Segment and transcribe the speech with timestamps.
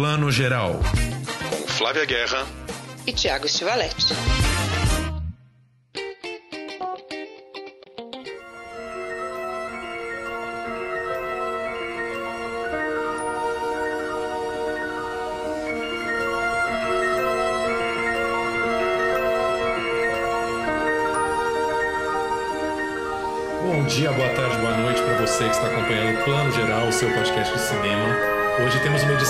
[0.00, 0.80] Plano Geral.
[1.50, 2.46] Com Flávia Guerra
[3.06, 4.14] e Tiago Stivaletti.
[23.62, 26.92] Bom dia, boa tarde, boa noite para você que está acompanhando o Plano Geral, o
[26.92, 27.29] seu podcast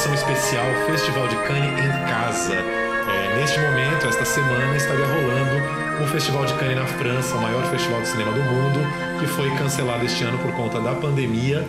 [0.00, 2.54] edição especial Festival de Cannes em casa.
[2.54, 7.62] É, neste momento, esta semana, estaria rolando o Festival de Cannes na França, o maior
[7.70, 8.78] festival de cinema do mundo,
[9.20, 11.66] que foi cancelado este ano por conta da pandemia.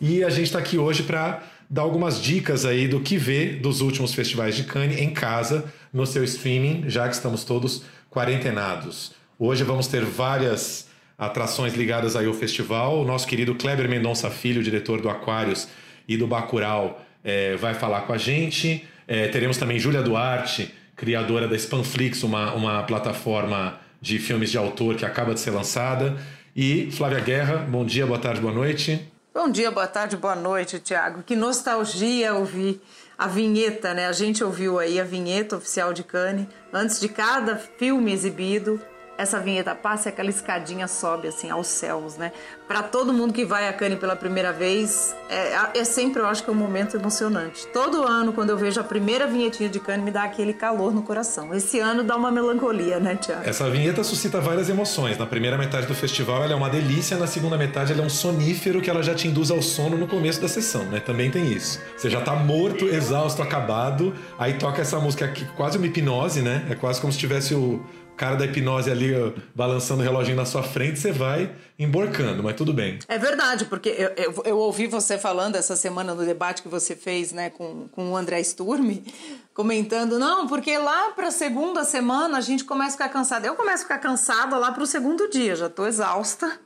[0.00, 3.82] E a gente está aqui hoje para dar algumas dicas aí do que ver dos
[3.82, 9.12] últimos festivais de Cannes em casa, no seu streaming, já que estamos todos quarentenados.
[9.38, 10.88] Hoje vamos ter várias
[11.18, 13.02] atrações ligadas aí ao festival.
[13.02, 15.68] O nosso querido Kleber Mendonça Filho, diretor do Aquários
[16.08, 18.86] e do Bacurau, é, vai falar com a gente.
[19.08, 24.94] É, teremos também Júlia Duarte, criadora da Spanflix, uma, uma plataforma de filmes de autor
[24.96, 26.16] que acaba de ser lançada.
[26.54, 29.00] E Flávia Guerra, bom dia, boa tarde, boa noite.
[29.34, 31.22] Bom dia, boa tarde, boa noite, Tiago.
[31.24, 32.80] Que nostalgia ouvir
[33.18, 34.06] a vinheta, né?
[34.06, 38.80] A gente ouviu aí a vinheta oficial de Cannes antes de cada filme exibido
[39.16, 42.32] essa vinheta passa e aquela escadinha sobe assim aos céus, né?
[42.66, 46.42] Para todo mundo que vai a Cannes pela primeira vez, é, é, sempre eu acho
[46.42, 47.66] que é um momento emocionante.
[47.68, 51.02] Todo ano, quando eu vejo a primeira vinhetinha de Cannes, me dá aquele calor no
[51.02, 51.54] coração.
[51.54, 53.42] Esse ano dá uma melancolia, né, Tiago?
[53.44, 55.18] Essa vinheta suscita várias emoções.
[55.18, 58.10] Na primeira metade do festival ela é uma delícia, na segunda metade ela é um
[58.10, 61.00] sonífero que ela já te induz ao sono no começo da sessão, né?
[61.00, 61.80] Também tem isso.
[61.96, 66.66] Você já tá morto, exausto, acabado, aí toca essa música aqui, quase uma hipnose, né?
[66.70, 67.84] É quase como se tivesse o
[68.16, 69.12] cara da hipnose ali
[69.54, 72.98] balançando o reloginho na sua frente, você vai emborcando, mas tudo bem.
[73.08, 76.94] É verdade, porque eu, eu, eu, ouvi você falando essa semana no debate que você
[76.94, 79.04] fez né, com, com o André Sturme,
[79.52, 83.46] comentando, não, porque lá para a segunda semana a gente começa a ficar cansada.
[83.46, 86.60] Eu começo a ficar cansada lá para o segundo dia, já estou exausta.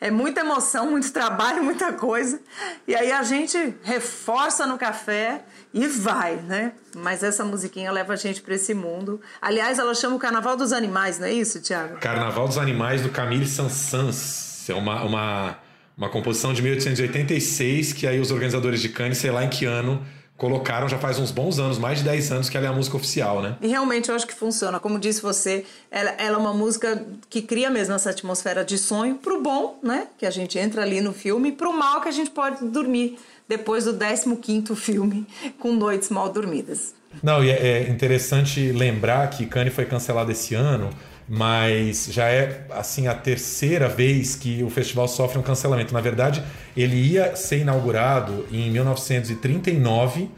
[0.00, 2.40] É muita emoção, muito trabalho, muita coisa.
[2.88, 6.72] E aí a gente reforça no café e vai, né?
[6.94, 9.20] Mas essa musiquinha leva a gente para esse mundo.
[9.42, 11.96] Aliás, ela chama o Carnaval dos Animais, não é isso, Tiago?
[11.96, 14.70] Carnaval dos Animais do Camille Saint-Saëns.
[14.70, 15.58] É uma, uma,
[15.98, 20.00] uma composição de 1886 que aí os organizadores de Cannes, sei lá em que ano,
[20.36, 22.96] colocaram já faz uns bons anos, mais de 10 anos que ela é a música
[22.96, 23.56] oficial, né?
[23.60, 24.78] E realmente eu acho que funciona.
[24.78, 29.16] Como disse você, ela, ela é uma música que cria mesmo essa atmosfera de sonho
[29.16, 30.08] pro bom, né?
[30.18, 33.18] Que a gente entra ali no filme, e pro mal que a gente pode dormir
[33.48, 35.26] depois do 15º filme
[35.58, 36.94] com noites mal dormidas.
[37.22, 40.90] Não, e é, é interessante lembrar que Cannes foi cancelado esse ano,
[41.28, 45.94] mas já é assim a terceira vez que o festival sofre um cancelamento.
[45.94, 46.42] Na verdade,
[46.76, 50.28] ele ia ser inaugurado em 1939.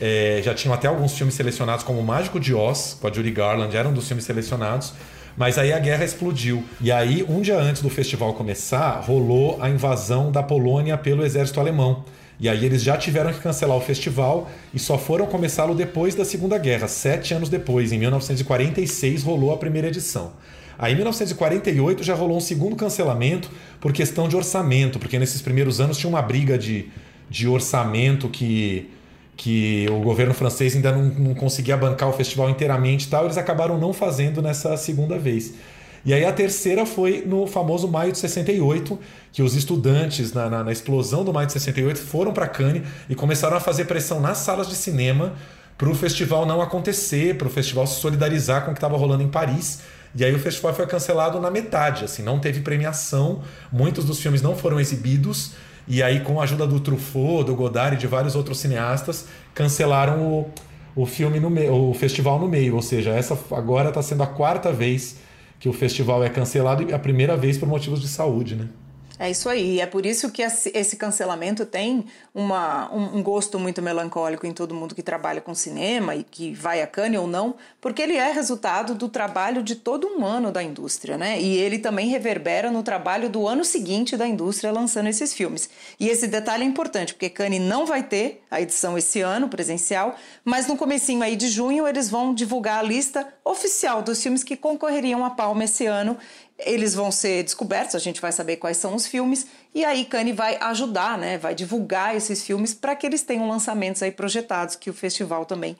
[0.00, 3.30] É, já tinham até alguns filmes selecionados, como o Mágico de Oz, com a Judy
[3.30, 4.92] Garland, eram um dos filmes selecionados.
[5.36, 6.64] Mas aí a guerra explodiu.
[6.80, 11.58] E aí, um dia antes do festival começar, rolou a invasão da Polônia pelo exército
[11.58, 12.04] alemão.
[12.38, 16.24] E aí eles já tiveram que cancelar o festival e só foram começá-lo depois da
[16.24, 20.32] Segunda Guerra, sete anos depois, em 1946 rolou a primeira edição.
[20.78, 23.48] Aí em 1948 já rolou um segundo cancelamento
[23.80, 26.88] por questão de orçamento, porque nesses primeiros anos tinha uma briga de,
[27.30, 28.90] de orçamento que,
[29.36, 33.38] que o governo francês ainda não, não conseguia bancar o festival inteiramente e tal, eles
[33.38, 35.54] acabaram não fazendo nessa segunda vez.
[36.04, 38.98] E aí a terceira foi no famoso maio de 68,
[39.32, 43.14] que os estudantes, na, na, na explosão do maio de 68, foram para Cannes e
[43.14, 45.32] começaram a fazer pressão nas salas de cinema
[45.78, 49.22] para o festival não acontecer, para o festival se solidarizar com o que estava rolando
[49.22, 49.80] em Paris.
[50.14, 54.40] E aí o festival foi cancelado na metade, assim, não teve premiação, muitos dos filmes
[54.40, 55.52] não foram exibidos.
[55.88, 60.22] E aí, com a ajuda do Truffaut, do Godard e de vários outros cineastas, cancelaram
[60.22, 60.50] o,
[60.94, 62.76] o filme no meio, o festival no meio.
[62.76, 65.16] Ou seja, essa agora está sendo a quarta vez
[65.64, 68.68] que o festival é cancelado e a primeira vez por motivos de saúde, né?
[69.16, 72.04] É isso aí, é por isso que esse cancelamento tem
[72.34, 76.82] uma, um gosto muito melancólico em todo mundo que trabalha com cinema e que vai
[76.82, 80.64] a Cannes ou não, porque ele é resultado do trabalho de todo um ano da
[80.64, 81.40] indústria, né?
[81.40, 85.70] E ele também reverbera no trabalho do ano seguinte da indústria lançando esses filmes.
[86.00, 90.16] E esse detalhe é importante, porque Cannes não vai ter a edição esse ano, presencial,
[90.44, 94.56] mas no comecinho aí de junho eles vão divulgar a lista oficial dos filmes que
[94.56, 96.18] concorreriam à Palma esse ano
[96.64, 100.34] eles vão ser descobertos, a gente vai saber quais são os filmes, e aí Cannes
[100.34, 104.90] vai ajudar, né, vai divulgar esses filmes para que eles tenham lançamentos aí projetados, que
[104.90, 105.76] o festival também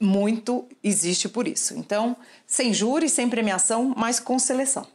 [0.00, 1.74] muito existe por isso.
[1.76, 4.86] Então, sem júri, sem premiação, mas com seleção.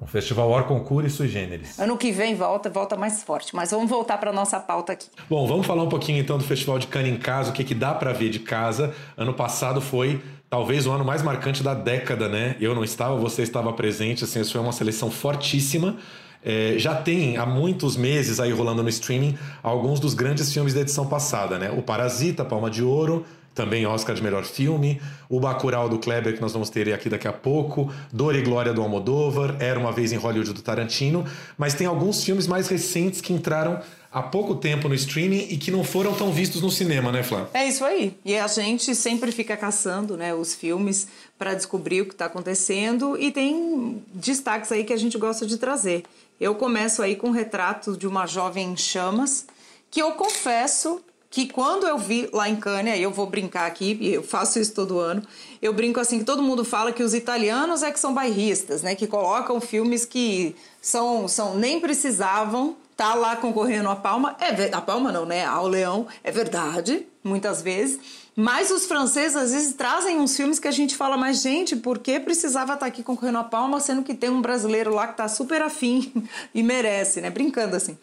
[0.00, 1.78] Um festival hors concours e sui generis.
[1.78, 3.54] Ano que vem volta, volta mais forte.
[3.54, 5.06] Mas vamos voltar para nossa pauta aqui.
[5.28, 7.74] Bom, vamos falar um pouquinho então do Festival de Cannes em casa, o que, que
[7.74, 8.94] dá para ver de casa.
[9.14, 12.56] Ano passado foi talvez o ano mais marcante da década, né?
[12.60, 15.96] Eu não estava, você estava presente, assim, isso foi uma seleção fortíssima.
[16.42, 20.80] É, já tem há muitos meses aí rolando no streaming alguns dos grandes filmes da
[20.80, 21.70] edição passada, né?
[21.70, 23.24] O Parasita, Palma de Ouro,
[23.54, 27.28] também Oscar de melhor filme, o Bacurau do Kleber que nós vamos ter aqui daqui
[27.28, 31.24] a pouco, Dor e Glória do Almodóvar, Era uma vez em Hollywood do Tarantino,
[31.58, 33.80] mas tem alguns filmes mais recentes que entraram
[34.12, 37.48] há pouco tempo no streaming e que não foram tão vistos no cinema, né, Flá?
[37.54, 38.16] É isso aí.
[38.24, 41.08] E a gente sempre fica caçando, né, os filmes
[41.38, 45.56] para descobrir o que está acontecendo e tem destaques aí que a gente gosta de
[45.56, 46.04] trazer.
[46.40, 49.46] Eu começo aí com um retrato de uma jovem em chamas,
[49.90, 51.00] que eu confesso
[51.30, 54.74] que quando eu vi lá em Cânia, eu vou brincar aqui, e eu faço isso
[54.74, 55.22] todo ano,
[55.62, 58.96] eu brinco assim que todo mundo fala que os italianos é que são bairristas, né?
[58.96, 64.36] Que colocam filmes que são, são nem precisavam estar tá lá concorrendo a Palma.
[64.40, 65.44] É a Palma não, né?
[65.44, 68.00] Ao Leão, é verdade, muitas vezes.
[68.34, 71.98] Mas os franceses às vezes trazem uns filmes que a gente fala, mas gente, por
[71.98, 75.12] que precisava estar tá aqui concorrendo a Palma, sendo que tem um brasileiro lá que
[75.12, 76.12] está super afim
[76.52, 77.30] e merece, né?
[77.30, 77.96] Brincando assim.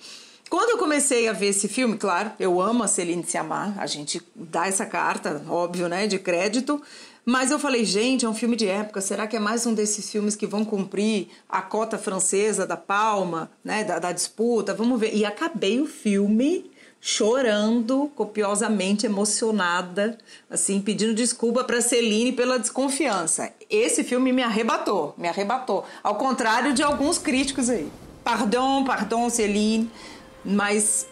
[0.50, 4.22] Quando eu comecei a ver esse filme, claro, eu amo a Celine Sciamma, a gente
[4.34, 6.82] dá essa carta, óbvio, né, de crédito,
[7.26, 10.10] mas eu falei, gente, é um filme de época, será que é mais um desses
[10.10, 14.74] filmes que vão cumprir a cota francesa da palma, né, da, da disputa?
[14.74, 15.14] Vamos ver.
[15.14, 16.72] E acabei o filme
[17.02, 20.18] chorando, copiosamente emocionada,
[20.50, 23.52] assim, pedindo desculpa para Celine pela desconfiança.
[23.70, 27.92] Esse filme me arrebatou, me arrebatou, ao contrário de alguns críticos aí.
[28.24, 29.92] Pardon, pardon, Celine
[30.48, 31.08] mas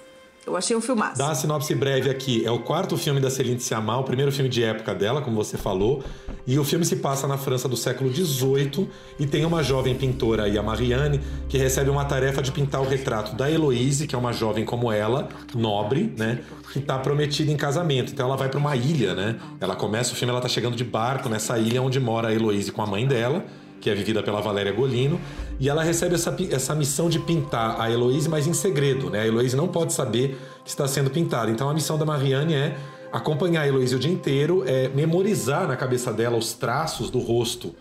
[0.46, 1.18] eu achei um filmaço.
[1.18, 2.46] Dá uma sinopse breve aqui.
[2.46, 5.58] É o quarto filme da Celine Sciamma, o primeiro filme de época dela, como você
[5.58, 6.04] falou.
[6.46, 8.88] E o filme se passa na França do século XVIII
[9.20, 13.36] e tem uma jovem pintora a Marianne, que recebe uma tarefa de pintar o retrato
[13.36, 16.42] da Heloise, que é uma jovem como ela, nobre, né?
[16.72, 18.14] Que está prometida em casamento.
[18.14, 19.38] Então ela vai para uma ilha, né?
[19.60, 22.72] Ela começa o filme, ela tá chegando de barco nessa ilha onde mora a Heloise
[22.72, 23.44] com a mãe dela
[23.86, 25.22] que é vivida pela Valéria Golino,
[25.60, 29.22] e ela recebe essa, essa missão de pintar a Heloíse, mas em segredo, né?
[29.22, 31.52] A Heloíse não pode saber que está sendo pintada.
[31.52, 32.76] Então a missão da Marianne é
[33.12, 37.76] acompanhar a Heloíse o dia inteiro, é memorizar na cabeça dela os traços do rosto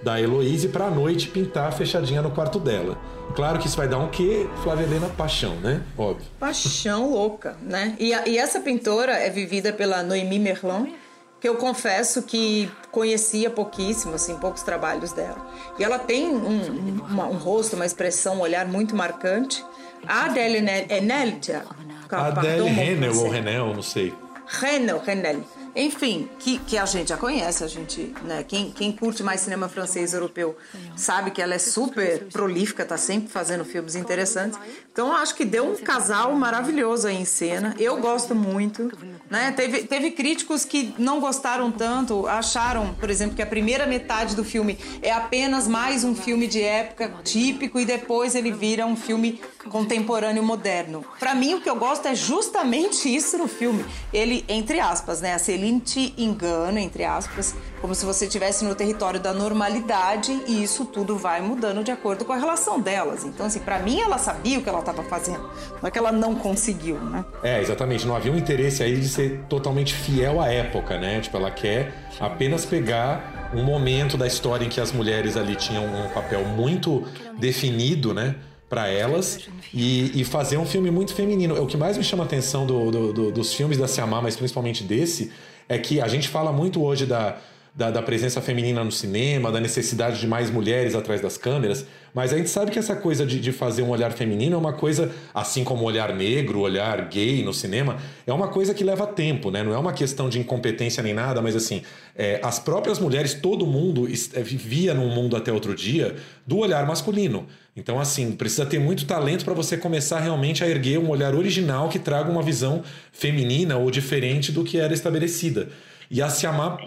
[0.00, 2.96] da Heloíse para à noite pintar fechadinha no quarto dela.
[3.34, 5.08] Claro que isso vai dar um quê, Flávia Helena?
[5.08, 5.82] Paixão, né?
[5.98, 6.24] Óbvio.
[6.38, 7.96] Paixão louca, né?
[7.98, 10.94] E, a, e essa pintora é vivida pela Noémie Merlin,
[11.40, 15.46] que eu confesso que conhecia pouquíssimo, assim, poucos trabalhos dela.
[15.78, 19.64] E ela tem um, uma, um rosto, uma expressão, um olhar muito marcante.
[20.06, 20.58] A Adele
[20.90, 21.64] Eneltia...
[22.10, 24.14] Adele Renel ou Renel, não sei.
[24.46, 25.44] Renel, Renel.
[25.74, 28.42] Enfim, que, que a gente já conhece, a gente, né?
[28.42, 30.56] Quem, quem curte mais cinema francês europeu
[30.96, 34.58] sabe que ela é super prolífica, tá sempre fazendo filmes interessantes.
[34.92, 37.74] Então acho que deu um casal maravilhoso aí em cena.
[37.78, 38.90] Eu gosto muito.
[39.30, 39.52] Né?
[39.52, 44.44] Teve, teve críticos que não gostaram tanto, acharam, por exemplo, que a primeira metade do
[44.44, 49.40] filme é apenas mais um filme de época típico e depois ele vira um filme
[49.68, 51.04] contemporâneo moderno.
[51.18, 53.84] Para mim, o que eu gosto é justamente isso no filme.
[54.12, 55.34] Ele, entre aspas, né?
[55.34, 60.62] A Celine te engana, entre aspas, como se você estivesse no território da normalidade e
[60.62, 63.24] isso tudo vai mudando de acordo com a relação delas.
[63.24, 65.50] Então, assim, para mim, ela sabia o que ela estava fazendo.
[65.82, 67.24] Não é que ela não conseguiu, né?
[67.42, 68.06] É, exatamente.
[68.06, 71.20] Não havia um interesse aí de ser totalmente fiel à época, né?
[71.20, 75.84] Tipo, ela quer apenas pegar um momento da história em que as mulheres ali tinham
[75.84, 77.04] um papel muito
[77.36, 78.36] definido, né?
[78.68, 81.60] para elas e, e, fazer um filme muito feminino.
[81.62, 84.36] O que mais me chama a atenção do, do, do, dos filmes da Siamá, mas
[84.36, 85.32] principalmente desse,
[85.68, 87.36] é que a gente fala muito hoje da,
[87.78, 92.32] da, da, presença feminina no cinema, da necessidade de mais mulheres atrás das câmeras, mas
[92.32, 95.12] a gente sabe que essa coisa de, de fazer um olhar feminino é uma coisa,
[95.32, 99.06] assim como o olhar negro, o olhar gay no cinema, é uma coisa que leva
[99.06, 99.62] tempo, né?
[99.62, 101.82] Não é uma questão de incompetência nem nada, mas assim,
[102.16, 106.84] é, as próprias mulheres, todo mundo é, vivia num mundo até outro dia do olhar
[106.84, 107.46] masculino.
[107.76, 111.88] Então, assim, precisa ter muito talento para você começar realmente a erguer um olhar original
[111.88, 112.82] que traga uma visão
[113.12, 115.68] feminina ou diferente do que era estabelecida.
[116.10, 116.78] E a Siamá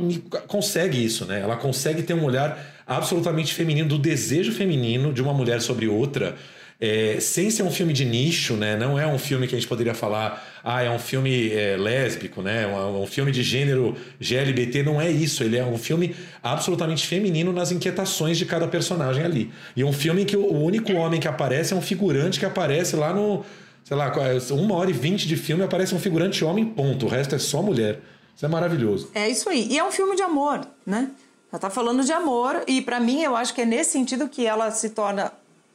[0.47, 1.41] consegue isso, né?
[1.41, 6.35] Ela consegue ter um olhar absolutamente feminino, do desejo feminino de uma mulher sobre outra,
[6.79, 8.75] é, sem ser um filme de nicho, né?
[8.75, 12.41] Não é um filme que a gente poderia falar, ah, é um filme é, lésbico,
[12.41, 12.65] né?
[12.65, 15.43] Um, um, filme de gênero GLBT, não é isso.
[15.43, 19.51] Ele é um filme absolutamente feminino nas inquietações de cada personagem ali.
[19.75, 22.95] E um filme em que o único homem que aparece é um figurante que aparece
[22.95, 23.45] lá no,
[23.83, 24.11] sei lá,
[24.49, 27.05] uma hora e vinte de filme aparece um figurante homem, ponto.
[27.05, 27.99] O resto é só mulher.
[28.41, 29.11] Isso é maravilhoso.
[29.13, 29.67] É isso aí.
[29.69, 31.11] E é um filme de amor, né?
[31.51, 34.47] Ela tá falando de amor e para mim eu acho que é nesse sentido que
[34.47, 35.31] ela se torna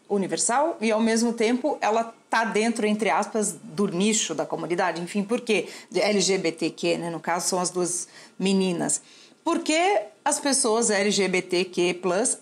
[0.08, 5.22] universal e ao mesmo tempo ela tá dentro entre aspas do nicho da comunidade, enfim,
[5.22, 5.68] por quê?
[5.94, 9.00] LGBTQ, né, no caso são as duas meninas.
[9.44, 12.00] Porque as pessoas LGBTQ+,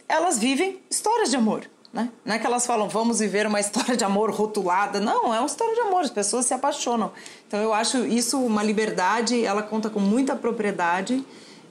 [0.09, 1.69] elas vivem histórias de amor.
[1.95, 2.11] Né?
[2.25, 4.99] Não é que elas falam, vamos viver uma história de amor rotulada.
[4.99, 7.13] Não, é uma história de amor, as pessoas se apaixonam.
[7.47, 11.25] Então eu acho isso uma liberdade, ela conta com muita propriedade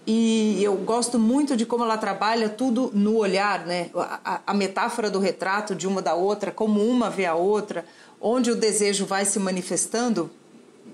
[0.07, 3.89] e eu gosto muito de como ela trabalha tudo no olhar, né?
[3.95, 7.85] A, a, metáfora do retrato de uma da outra, como uma vê a outra,
[8.21, 10.31] onde o desejo vai se manifestando,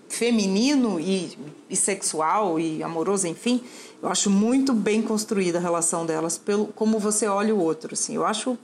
[0.07, 1.37] feminino e,
[1.69, 3.63] e sexual e amoroso, enfim.
[4.01, 7.93] Eu acho muito bem construída a relação delas, pelo como você olha o outro.
[7.93, 8.15] Assim.
[8.15, 8.57] Eu acho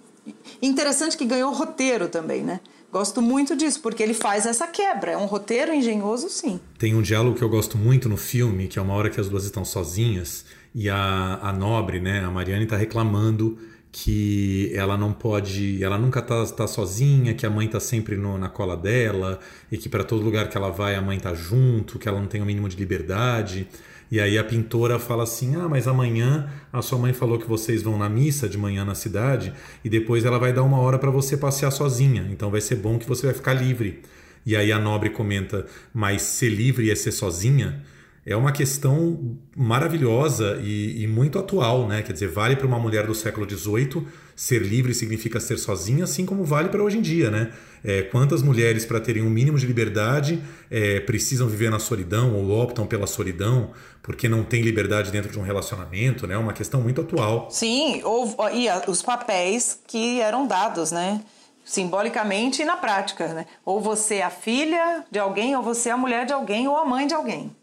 [0.62, 2.60] Interessante que ganhou roteiro também, né?
[2.92, 5.12] Gosto muito disso, porque ele faz essa quebra.
[5.12, 6.60] É um roteiro engenhoso, sim.
[6.80, 9.28] Tem um diálogo que eu gosto muito no filme, que é uma hora que as
[9.28, 13.58] duas estão sozinhas e a, a nobre, né, a Mariane, está reclamando
[13.98, 18.38] que ela não pode, ela nunca tá, tá sozinha, que a mãe tá sempre no,
[18.38, 19.40] na cola dela
[19.72, 22.28] e que para todo lugar que ela vai a mãe tá junto, que ela não
[22.28, 23.66] tem o mínimo de liberdade.
[24.12, 27.82] E aí a pintora fala assim: Ah, mas amanhã a sua mãe falou que vocês
[27.84, 31.10] vão na missa de manhã na cidade e depois ela vai dar uma hora para
[31.10, 32.28] você passear sozinha.
[32.30, 34.02] Então vai ser bom que você vai ficar livre.
[34.46, 37.82] E aí a nobre comenta: Mas ser livre é ser sozinha?
[38.26, 42.02] É uma questão maravilhosa e, e, muito atual, né?
[42.02, 46.26] Quer dizer, vale para uma mulher do século XVIII ser livre significa ser sozinha, assim
[46.26, 47.54] como vale para hoje em dia, né?
[47.84, 50.42] É, quantas mulheres, para terem um mínimo de liberdade,
[50.72, 55.38] é, precisam viver na solidão ou optam pela solidão porque não tem liberdade dentro de
[55.38, 56.34] um relacionamento, né?
[56.34, 57.48] É uma questão muito atual.
[57.52, 61.24] Sim, ou, e os papéis que eram dados, né?
[61.64, 63.46] Simbolicamente e na prática, né?
[63.64, 66.76] Ou você é a filha de alguém, ou você é a mulher de alguém, ou
[66.76, 67.56] a mãe de alguém.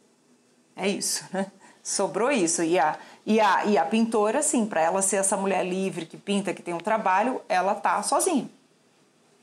[0.77, 1.47] É isso, né?
[1.83, 2.63] Sobrou isso.
[2.63, 6.17] E a, e a, e a pintora, sim, para ela ser essa mulher livre que
[6.17, 8.49] pinta, que tem um trabalho, ela tá sozinha.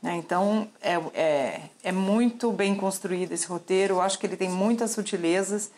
[0.02, 0.16] Né?
[0.16, 3.96] Então, é, é, é muito bem construído esse roteiro.
[3.96, 5.72] Eu acho que ele tem muitas sutilezas.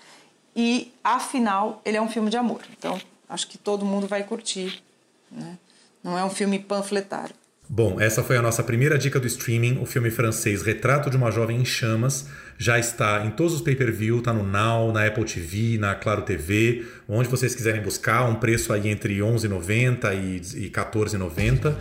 [0.55, 2.61] E, afinal, ele é um filme de amor.
[2.77, 4.83] Então, acho que todo mundo vai curtir.
[5.31, 5.57] Né?
[6.03, 7.35] Não é um filme panfletário.
[7.73, 11.31] Bom, essa foi a nossa primeira dica do streaming, o filme francês Retrato de uma
[11.31, 12.27] Jovem em Chamas.
[12.57, 16.85] Já está em todos os pay-per-view, está no Now, na Apple TV, na Claro TV,
[17.07, 21.73] onde vocês quiserem buscar, um preço aí entre R$ 11,90 e R$ 14,90.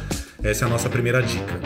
[0.45, 1.59] Essa é a nossa primeira dica.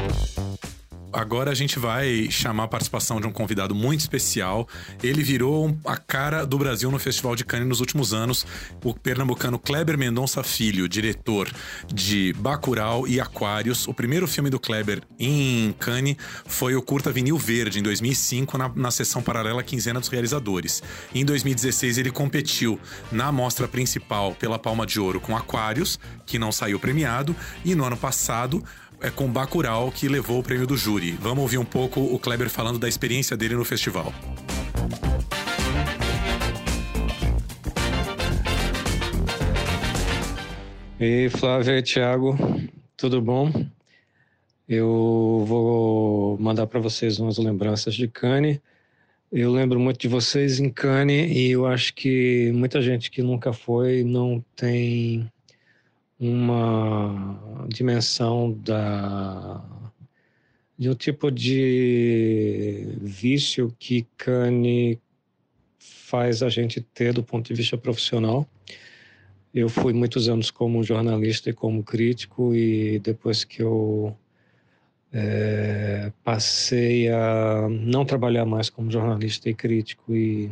[1.15, 4.69] Agora a gente vai chamar a participação de um convidado muito especial.
[5.01, 8.45] Ele virou a cara do Brasil no Festival de Cannes nos últimos anos.
[8.83, 11.49] O pernambucano Kleber Mendonça Filho, diretor
[11.87, 13.87] de Bacurau e Aquários.
[13.87, 16.17] O primeiro filme do Kleber em Cannes
[16.47, 20.83] foi o curta Vinil Verde, em 2005, na, na sessão paralela Quinzena dos Realizadores.
[21.15, 22.79] Em 2016 ele competiu
[23.13, 27.37] na mostra principal pela Palma de Ouro com Aquários, que não saiu premiado.
[27.65, 28.65] E no ano passado
[29.05, 31.13] é com Bacurau que levou o prêmio do júri.
[31.21, 34.11] Vamos ouvir um pouco o Kleber falando da experiência dele no festival.
[40.99, 42.35] E Flávia e Thiago,
[42.97, 43.53] tudo bom?
[44.67, 48.59] Eu vou mandar para vocês umas lembranças de Cane.
[49.31, 53.53] Eu lembro muito de vocês em Cane e eu acho que muita gente que nunca
[53.53, 55.31] foi não tem
[56.25, 59.63] uma dimensão da
[60.77, 64.99] de um tipo de vício que Cane
[65.79, 68.49] faz a gente ter do ponto de vista profissional.
[69.55, 74.17] Eu fui muitos anos como jornalista e como crítico e depois que eu
[75.13, 80.51] é, passei a não trabalhar mais como jornalista e crítico e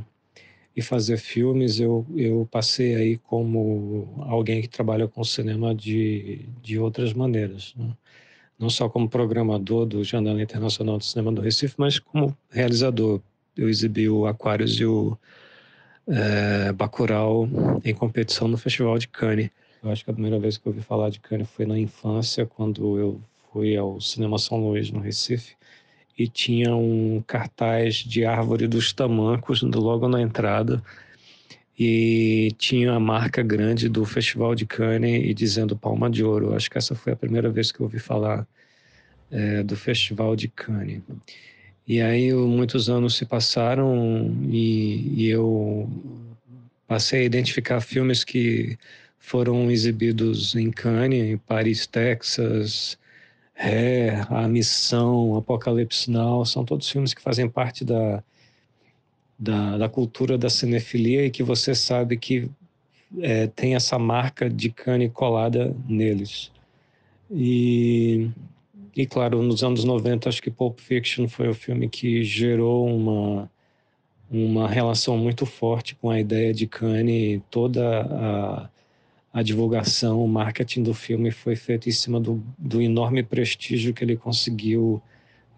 [0.75, 6.79] e fazer filmes, eu, eu passei aí como alguém que trabalha com cinema de, de
[6.79, 7.75] outras maneiras.
[7.77, 7.91] Né?
[8.59, 13.21] Não só como programador do Janela Internacional de Cinema do Recife, mas como realizador.
[13.55, 15.19] Eu exibi o Aquários e o
[16.09, 17.47] é, Bacurau
[17.85, 19.51] em competição no Festival de Cannes.
[19.83, 22.47] Eu acho que a primeira vez que eu ouvi falar de Cannes foi na infância,
[22.47, 23.21] quando eu
[23.53, 25.55] fui ao Cinema São Luís, no Recife
[26.19, 30.83] e tinha um cartaz de árvore dos tamancos logo na entrada
[31.79, 36.55] e tinha a marca grande do Festival de Cannes e dizendo Palma de Ouro.
[36.55, 38.47] Acho que essa foi a primeira vez que eu ouvi falar
[39.31, 41.01] é, do Festival de Cannes.
[41.87, 45.91] E aí muitos anos se passaram e, e eu
[46.87, 48.79] passei a identificar filmes que
[49.19, 52.99] foram exibidos em Cannes, em Paris, Texas,
[53.55, 58.23] é, A Missão, Apocalipse Now, são todos filmes que fazem parte da,
[59.39, 62.51] da, da cultura da cinefilia e que você sabe que
[63.21, 66.51] é, tem essa marca de cane colada neles.
[67.31, 68.31] E
[68.95, 73.51] e claro, nos anos 90, acho que Pulp Fiction foi o filme que gerou uma,
[74.31, 77.43] uma relação muito forte com a ideia de Kanye.
[77.51, 78.69] Toda a,
[79.33, 84.05] a divulgação, o marketing do filme foi feito em cima do, do enorme prestígio que
[84.05, 85.03] ele conseguiu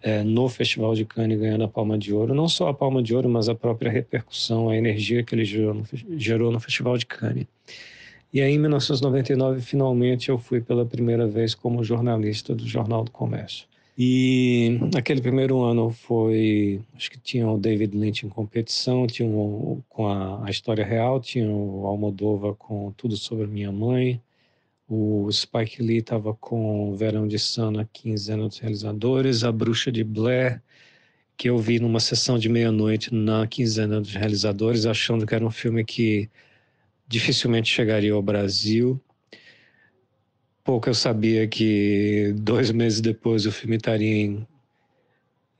[0.01, 2.33] é, no Festival de Cannes ganhando a Palma de Ouro.
[2.33, 5.73] Não só a Palma de Ouro, mas a própria repercussão, a energia que ele gerou
[5.73, 5.83] no,
[6.17, 7.47] gerou no Festival de Cannes.
[8.31, 13.11] E aí, em 1999, finalmente eu fui pela primeira vez como jornalista do Jornal do
[13.11, 13.67] Comércio.
[13.97, 19.81] E aquele primeiro ano foi, acho que tinha o David Lynch em competição, tinha um,
[19.87, 24.21] com a, a, história real, tinha o Almodova com Tudo sobre Minha Mãe,
[24.87, 30.61] o Spike Lee estava com Verão de Sana, Quinzena dos Realizadores, A Bruxa de Blair,
[31.37, 35.51] que eu vi numa sessão de meia-noite na Quinzena dos Realizadores, achando que era um
[35.51, 36.29] filme que
[37.07, 38.99] dificilmente chegaria ao Brasil.
[40.65, 44.47] Pouco eu sabia que dois meses depois o filme estaria em,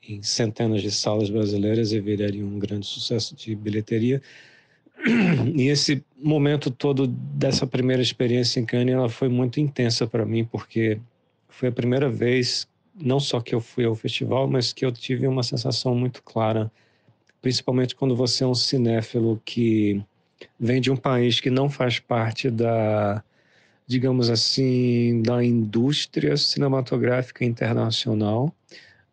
[0.10, 4.20] em centenas de salas brasileiras e viraria um grande sucesso de bilheteria.
[5.56, 10.44] E esse momento todo dessa primeira experiência em Cannes, ela foi muito intensa para mim,
[10.44, 11.00] porque
[11.50, 12.68] foi a primeira vez,
[13.00, 16.72] não só que eu fui ao festival, mas que eu tive uma sensação muito clara,
[17.44, 20.04] principalmente quando você é um cinéfilo que
[20.60, 23.24] vem de um país que não faz parte da,
[23.88, 28.54] digamos assim, da indústria cinematográfica internacional,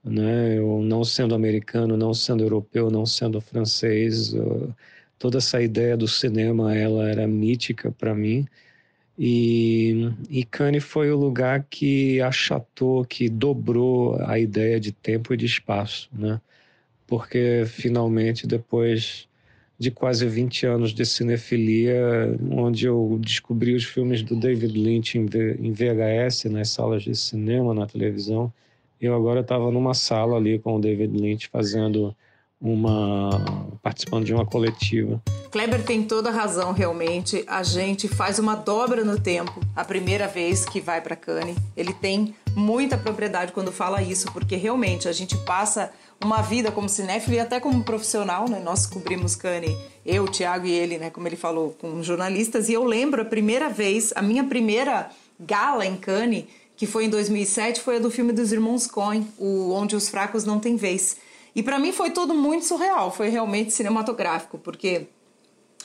[0.05, 0.59] né?
[0.59, 4.35] Eu não sendo americano, não sendo europeu, não sendo francês,
[5.19, 8.47] toda essa ideia do cinema ela era mítica para mim.
[9.19, 15.37] E, e Cannes foi o lugar que achatou, que dobrou a ideia de tempo e
[15.37, 16.41] de espaço, né?
[17.07, 19.29] Porque finalmente depois
[19.79, 25.73] de quase 20 anos de cinefilia, onde eu descobri os filmes do David Lynch em
[25.73, 28.53] VHS, nas salas de cinema, na televisão.
[29.01, 32.15] Eu agora estava numa sala ali com o David Lynch fazendo
[32.61, 33.31] uma
[33.83, 35.21] participando de uma coletiva.
[35.51, 37.45] Kleber tem toda a razão, realmente.
[37.49, 41.57] A gente faz uma dobra no tempo a primeira vez que vai para Cannes.
[41.77, 45.91] Ele tem muita propriedade quando fala isso, porque realmente a gente passa
[46.25, 48.61] uma vida como cinéfilo e até como profissional, né?
[48.61, 51.11] Nós cobrimos Cannes, eu, Thiago e ele, né?
[51.11, 52.69] Como ele falou, com jornalistas.
[52.69, 56.45] E eu lembro a primeira vez, a minha primeira gala em Cannes,
[56.77, 60.45] que foi em 2007, foi a do filme dos Irmãos Coen, o Onde os Fracos
[60.45, 61.17] Não Têm Vez.
[61.55, 65.07] E para mim foi tudo muito surreal, foi realmente cinematográfico, porque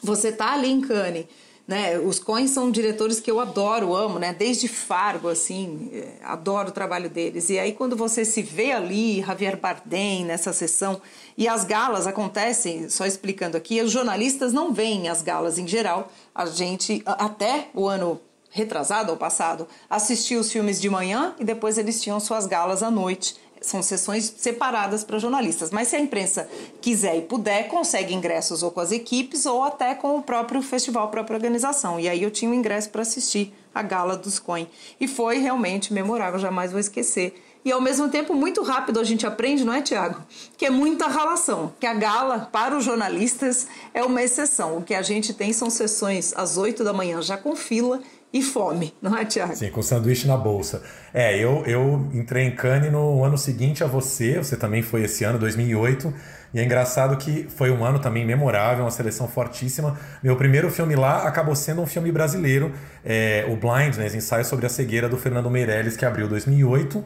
[0.01, 1.25] você tá ali em Cannes
[1.67, 1.99] né?
[1.99, 4.33] Os Coens são diretores que eu adoro, amo, né?
[4.33, 7.49] Desde Fargo, assim, é, adoro o trabalho deles.
[7.49, 11.01] E aí quando você se vê ali, Javier Bardem nessa sessão,
[11.37, 16.09] e as galas acontecem, só explicando aqui, os jornalistas não veem as galas em geral.
[16.33, 21.77] A gente, até o ano retrasado ou passado, assistia os filmes de manhã e depois
[21.77, 25.71] eles tinham suas galas à noite são sessões separadas para jornalistas.
[25.71, 26.49] Mas se a imprensa
[26.81, 31.05] quiser e puder, consegue ingressos ou com as equipes ou até com o próprio festival,
[31.05, 31.99] a própria organização.
[31.99, 34.67] E aí eu tinha um ingresso para assistir a gala dos Coin.
[34.99, 37.35] E foi realmente memorável, jamais vou esquecer.
[37.67, 40.23] E ao mesmo tempo, muito rápido a gente aprende, não é, Tiago?
[40.55, 41.73] Que é muita relação.
[41.77, 44.77] Que a gala, para os jornalistas, é uma exceção.
[44.77, 47.99] O que a gente tem são sessões às 8 da manhã, já com fila,
[48.33, 49.55] e fome, não é, Tiago?
[49.55, 50.83] Sim, com sanduíche na bolsa.
[51.13, 55.23] É, eu, eu entrei em Cannes no ano seguinte a você, você também foi esse
[55.23, 56.13] ano, 2008,
[56.53, 59.97] e é engraçado que foi um ano também memorável, uma seleção fortíssima.
[60.23, 62.71] Meu primeiro filme lá acabou sendo um filme brasileiro,
[63.05, 67.03] é, o Blindness, ensaio sobre a cegueira do Fernando Meirelles, que abriu 2008,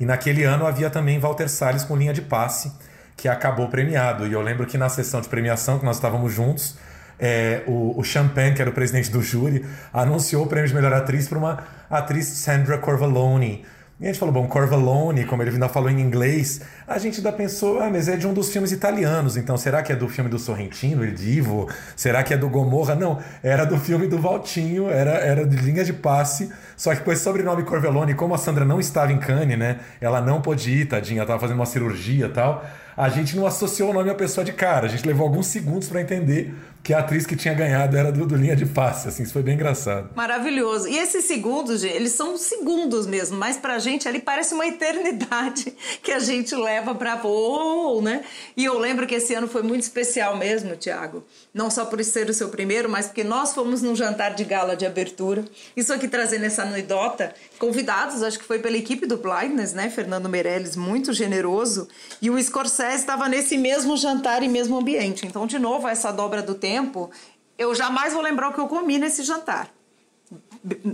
[0.00, 2.72] e naquele ano havia também Walter Salles com Linha de Passe,
[3.16, 4.26] que acabou premiado.
[4.26, 6.76] E eu lembro que na sessão de premiação, que nós estávamos juntos,
[7.18, 10.92] é, o, o Champagne, que era o presidente do júri, anunciou o prêmio de melhor
[10.92, 13.64] atriz para uma atriz Sandra Corvalone.
[14.00, 17.30] E a gente falou, bom, Corvalone, como ele ainda falou em inglês, a gente ainda
[17.30, 20.28] pensou, ah, mas é de um dos filmes italianos, então será que é do filme
[20.28, 21.68] do Sorrentino, Il Divo?
[21.94, 22.96] Será que é do Gomorra?
[22.96, 27.12] Não, era do filme do Valtinho, era, era de linha de passe, só que com
[27.12, 30.86] esse sobrenome Corvalone, como a Sandra não estava em Cannes, né, ela não pôde ir,
[30.86, 32.64] tadinha, estava fazendo uma cirurgia e tal,
[32.96, 35.88] a gente não associou o nome à pessoa de cara, a gente levou alguns segundos
[35.88, 36.52] para entender
[36.84, 39.42] que a atriz que tinha ganhado era do, do Linha de Passe, assim, isso foi
[39.42, 40.10] bem engraçado.
[40.14, 40.86] Maravilhoso.
[40.86, 46.12] E esses segundos, eles são segundos mesmo, mas pra gente ali parece uma eternidade que
[46.12, 48.22] a gente leva pra oh, né?
[48.54, 51.24] E eu lembro que esse ano foi muito especial mesmo, Tiago.
[51.54, 54.76] Não só por ser o seu primeiro, mas porque nós fomos num jantar de gala
[54.76, 55.42] de abertura.
[55.74, 59.88] Isso aqui trazendo essa anedota, convidados, acho que foi pela equipe do Blindness, né?
[59.88, 61.88] Fernando Meirelles, muito generoso.
[62.20, 65.26] E o Scorsese estava nesse mesmo jantar e mesmo ambiente.
[65.26, 67.10] Então, de novo, essa dobra do tempo tempo,
[67.56, 69.68] eu jamais vou lembrar o que eu comi nesse jantar.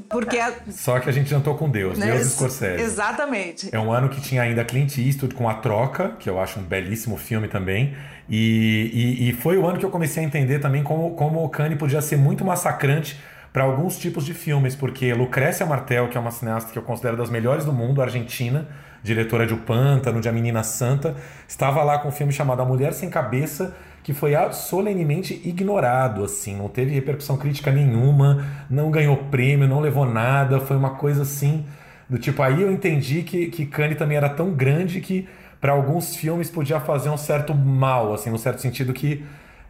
[0.09, 0.53] Porque a...
[0.71, 2.13] Só que a gente jantou com Deus, né?
[2.13, 2.83] Deus Scorsese.
[2.83, 3.69] Exatamente.
[3.73, 6.63] É um ano que tinha ainda Clint Eastwood com A Troca, que eu acho um
[6.63, 7.97] belíssimo filme também.
[8.29, 11.49] E, e, e foi o ano que eu comecei a entender também como, como o
[11.49, 13.19] Cannes podia ser muito massacrante
[13.53, 17.17] para alguns tipos de filmes, porque Lucrécia Martel, que é uma cineasta que eu considero
[17.17, 18.69] das melhores do mundo, argentina,
[19.03, 21.17] diretora de O Pântano, de A Menina Santa,
[21.49, 23.75] estava lá com um filme chamado A Mulher Sem Cabeça,
[24.11, 30.05] que foi solenemente ignorado, assim, não teve repercussão crítica nenhuma, não ganhou prêmio, não levou
[30.05, 31.65] nada, foi uma coisa assim,
[32.09, 35.29] do tipo, aí eu entendi que, que Cannes também era tão grande que
[35.61, 39.25] para alguns filmes podia fazer um certo mal, assim, no certo sentido que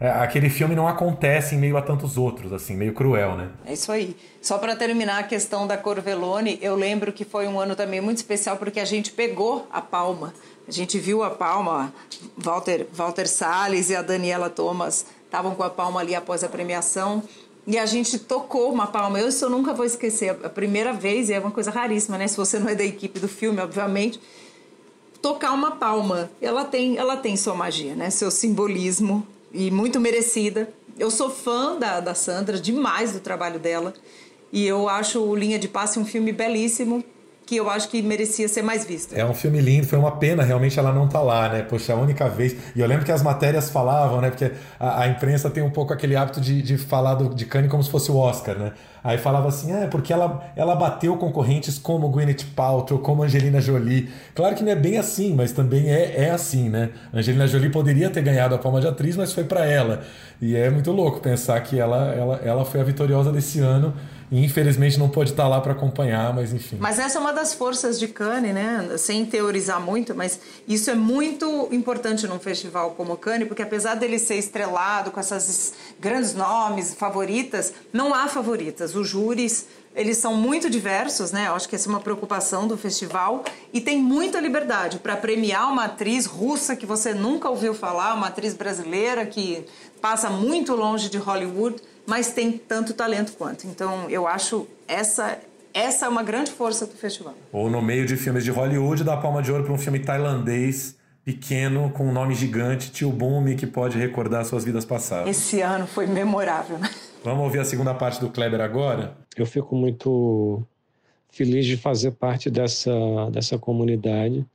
[0.09, 3.49] aquele filme não acontece em meio a tantos outros, assim, meio cruel, né?
[3.65, 4.15] É isso aí.
[4.41, 8.17] Só para terminar a questão da Corvelone, eu lembro que foi um ano também muito
[8.17, 10.33] especial porque a gente pegou a palma.
[10.67, 11.93] A gente viu a palma,
[12.35, 17.21] Walter, Walter Salles e a Daniela Thomas estavam com a palma ali após a premiação.
[17.67, 19.19] E a gente tocou uma palma.
[19.19, 20.31] Eu isso eu nunca vou esquecer.
[20.43, 22.27] A primeira vez, e é uma coisa raríssima, né?
[22.27, 24.19] Se você não é da equipe do filme, obviamente,
[25.21, 26.31] tocar uma palma.
[26.41, 28.09] Ela tem, ela tem sua magia, né?
[28.09, 30.73] Seu simbolismo e muito merecida.
[30.97, 33.93] Eu sou fã da, da Sandra, demais do trabalho dela.
[34.51, 37.03] E eu acho o Linha de Passe um filme belíssimo
[37.51, 39.13] que eu acho que merecia ser mais visto.
[39.13, 41.63] É um filme lindo, foi uma pena realmente ela não tá lá, né?
[41.63, 42.55] Poxa, a única vez.
[42.73, 44.29] E eu lembro que as matérias falavam, né?
[44.29, 47.69] Porque a, a imprensa tem um pouco aquele hábito de, de falar do, de Cannes
[47.69, 48.71] como se fosse o Oscar, né?
[49.03, 54.09] Aí falava assim, é, porque ela, ela bateu concorrentes como Gwyneth Paltrow, como Angelina Jolie.
[54.33, 56.91] Claro que não é bem assim, mas também é, é assim, né?
[57.13, 60.03] Angelina Jolie poderia ter ganhado a palma de atriz, mas foi para ela.
[60.41, 63.93] E é muito louco pensar que ela, ela, ela foi a vitoriosa desse ano
[64.31, 66.77] e infelizmente não pode estar lá para acompanhar, mas enfim.
[66.79, 68.95] Mas essa é uma das forças de Cannes, né?
[68.97, 74.17] Sem teorizar muito, mas isso é muito importante num festival como Cannes, porque apesar dele
[74.17, 78.95] ser estrelado com essas grandes nomes, favoritas, não há favoritas.
[78.95, 81.47] Os júris eles são muito diversos, né?
[81.47, 85.69] Eu acho que essa é uma preocupação do festival e tem muita liberdade para premiar
[85.69, 89.65] uma atriz russa que você nunca ouviu falar, uma atriz brasileira que
[89.99, 93.67] passa muito longe de Hollywood mas tem tanto talento quanto.
[93.67, 95.39] Então, eu acho essa
[95.73, 97.33] essa é uma grande força do festival.
[97.51, 100.97] Ou no meio de filmes de Hollywood, dá palma de ouro para um filme tailandês
[101.23, 105.29] pequeno com um nome gigante, Tio Boom, que pode recordar suas vidas passadas.
[105.29, 106.89] Esse ano foi memorável, né?
[107.23, 109.15] Vamos ouvir a segunda parte do Kleber agora?
[109.37, 110.63] Eu fico muito
[111.29, 112.91] feliz de fazer parte dessa,
[113.31, 114.45] dessa comunidade,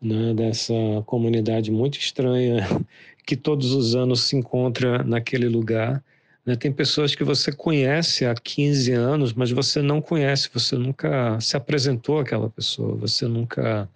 [0.00, 0.34] né?
[0.34, 2.66] dessa comunidade muito estranha
[3.24, 6.02] que todos os anos se encontra naquele lugar
[6.46, 6.54] né?
[6.54, 11.56] Tem pessoas que você conhece há 15 anos, mas você não conhece, você nunca se
[11.56, 13.88] apresentou àquela pessoa, você nunca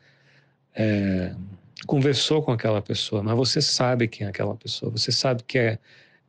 [0.74, 1.32] é,
[1.86, 5.78] conversou com aquela pessoa, mas você sabe quem é aquela pessoa, você sabe que é,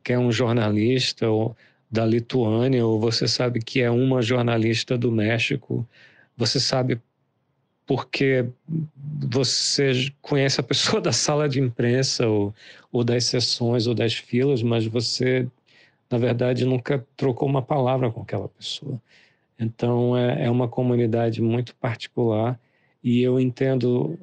[0.04, 1.56] que é um jornalista ou
[1.90, 5.86] da Lituânia, ou você sabe que é uma jornalista do México,
[6.36, 7.00] você sabe
[7.84, 8.46] porque
[9.28, 12.54] você conhece a pessoa da sala de imprensa ou,
[12.92, 15.46] ou das sessões ou das filas, mas você
[16.12, 19.00] na verdade, nunca trocou uma palavra com aquela pessoa.
[19.58, 22.60] Então, é, é uma comunidade muito particular
[23.02, 24.18] e eu entendo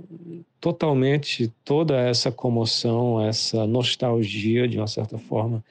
[0.61, 5.63] totalmente toda essa comoção, essa nostalgia, de uma certa forma,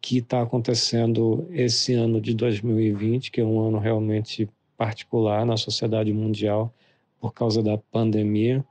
[0.00, 6.12] que está acontecendo esse ano de 2020, que é um ano realmente particular na sociedade
[6.12, 6.72] mundial
[7.18, 8.64] por causa da pandemia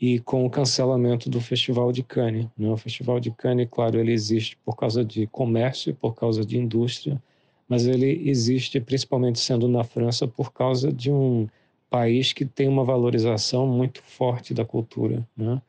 [0.00, 2.46] e com o cancelamento do Festival de Cannes.
[2.56, 2.68] Né?
[2.68, 7.20] O Festival de Cannes, claro, ele existe por causa de comércio, por causa de indústria,
[7.68, 11.48] mas ele existe principalmente sendo na França por causa de um
[11.88, 15.26] país que tem uma valorização muito forte da cultura.
[15.36, 15.60] Né?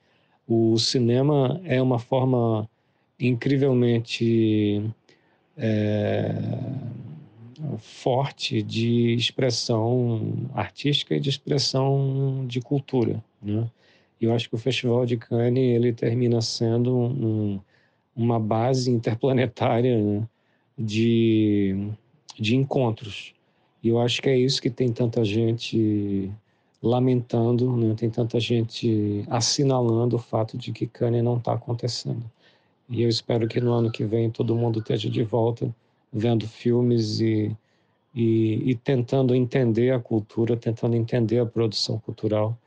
[0.48, 2.70] O cinema é uma forma
[3.20, 4.84] incrivelmente
[5.58, 6.36] é,
[7.80, 13.24] forte de expressão artística e de expressão de cultura.
[13.42, 13.68] Né?
[14.19, 17.60] E eu acho que o Festival de Cannes ele termina sendo um,
[18.15, 20.27] uma base interplanetária né,
[20.77, 21.91] de,
[22.38, 23.34] de encontros.
[23.84, 26.32] E eu acho que é isso que tem tanta gente
[26.82, 27.95] lamentando, né?
[27.95, 32.23] tem tanta gente assinalando o fato de que Cannes não está acontecendo.
[32.89, 35.73] E eu espero que no ano que vem todo mundo esteja de volta
[36.12, 37.56] vendo filmes e,
[38.15, 42.58] e, e tentando entender a cultura, tentando entender a produção cultural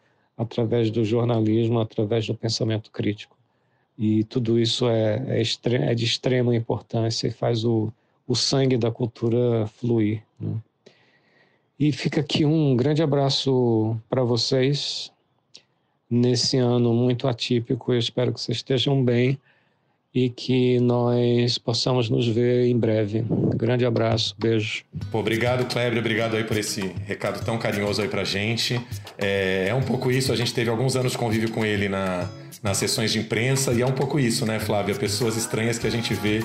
[0.41, 3.37] através do jornalismo, através do pensamento crítico.
[3.99, 7.93] E tudo isso é, é, é de extrema importância e faz o,
[8.27, 10.23] o sangue da cultura fluir.
[10.41, 10.57] Né?
[11.79, 15.13] E fica aqui um grande abraço para vocês
[16.09, 17.93] nesse ano muito atípico.
[17.93, 19.39] Eu espero que vocês estejam bem
[20.15, 23.25] e que nós possamos nos ver em breve.
[23.55, 24.83] Grande abraço, beijo.
[25.11, 28.81] Pô, obrigado, Kleber, obrigado aí por esse recado tão carinhoso aí pra gente.
[29.17, 32.29] É, é um pouco isso, a gente teve alguns anos de convívio com ele na,
[32.63, 34.95] nas sessões de imprensa e é um pouco isso, né, Flávia?
[34.95, 36.43] Pessoas estranhas que a gente vê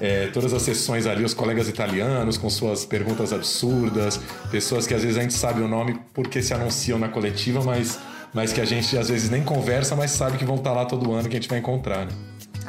[0.00, 5.02] é, todas as sessões ali, os colegas italianos com suas perguntas absurdas, pessoas que às
[5.02, 7.98] vezes a gente sabe o nome porque se anunciam na coletiva, mas,
[8.32, 11.12] mas que a gente às vezes nem conversa, mas sabe que vão estar lá todo
[11.12, 12.06] ano que a gente vai encontrar.
[12.06, 12.12] Né?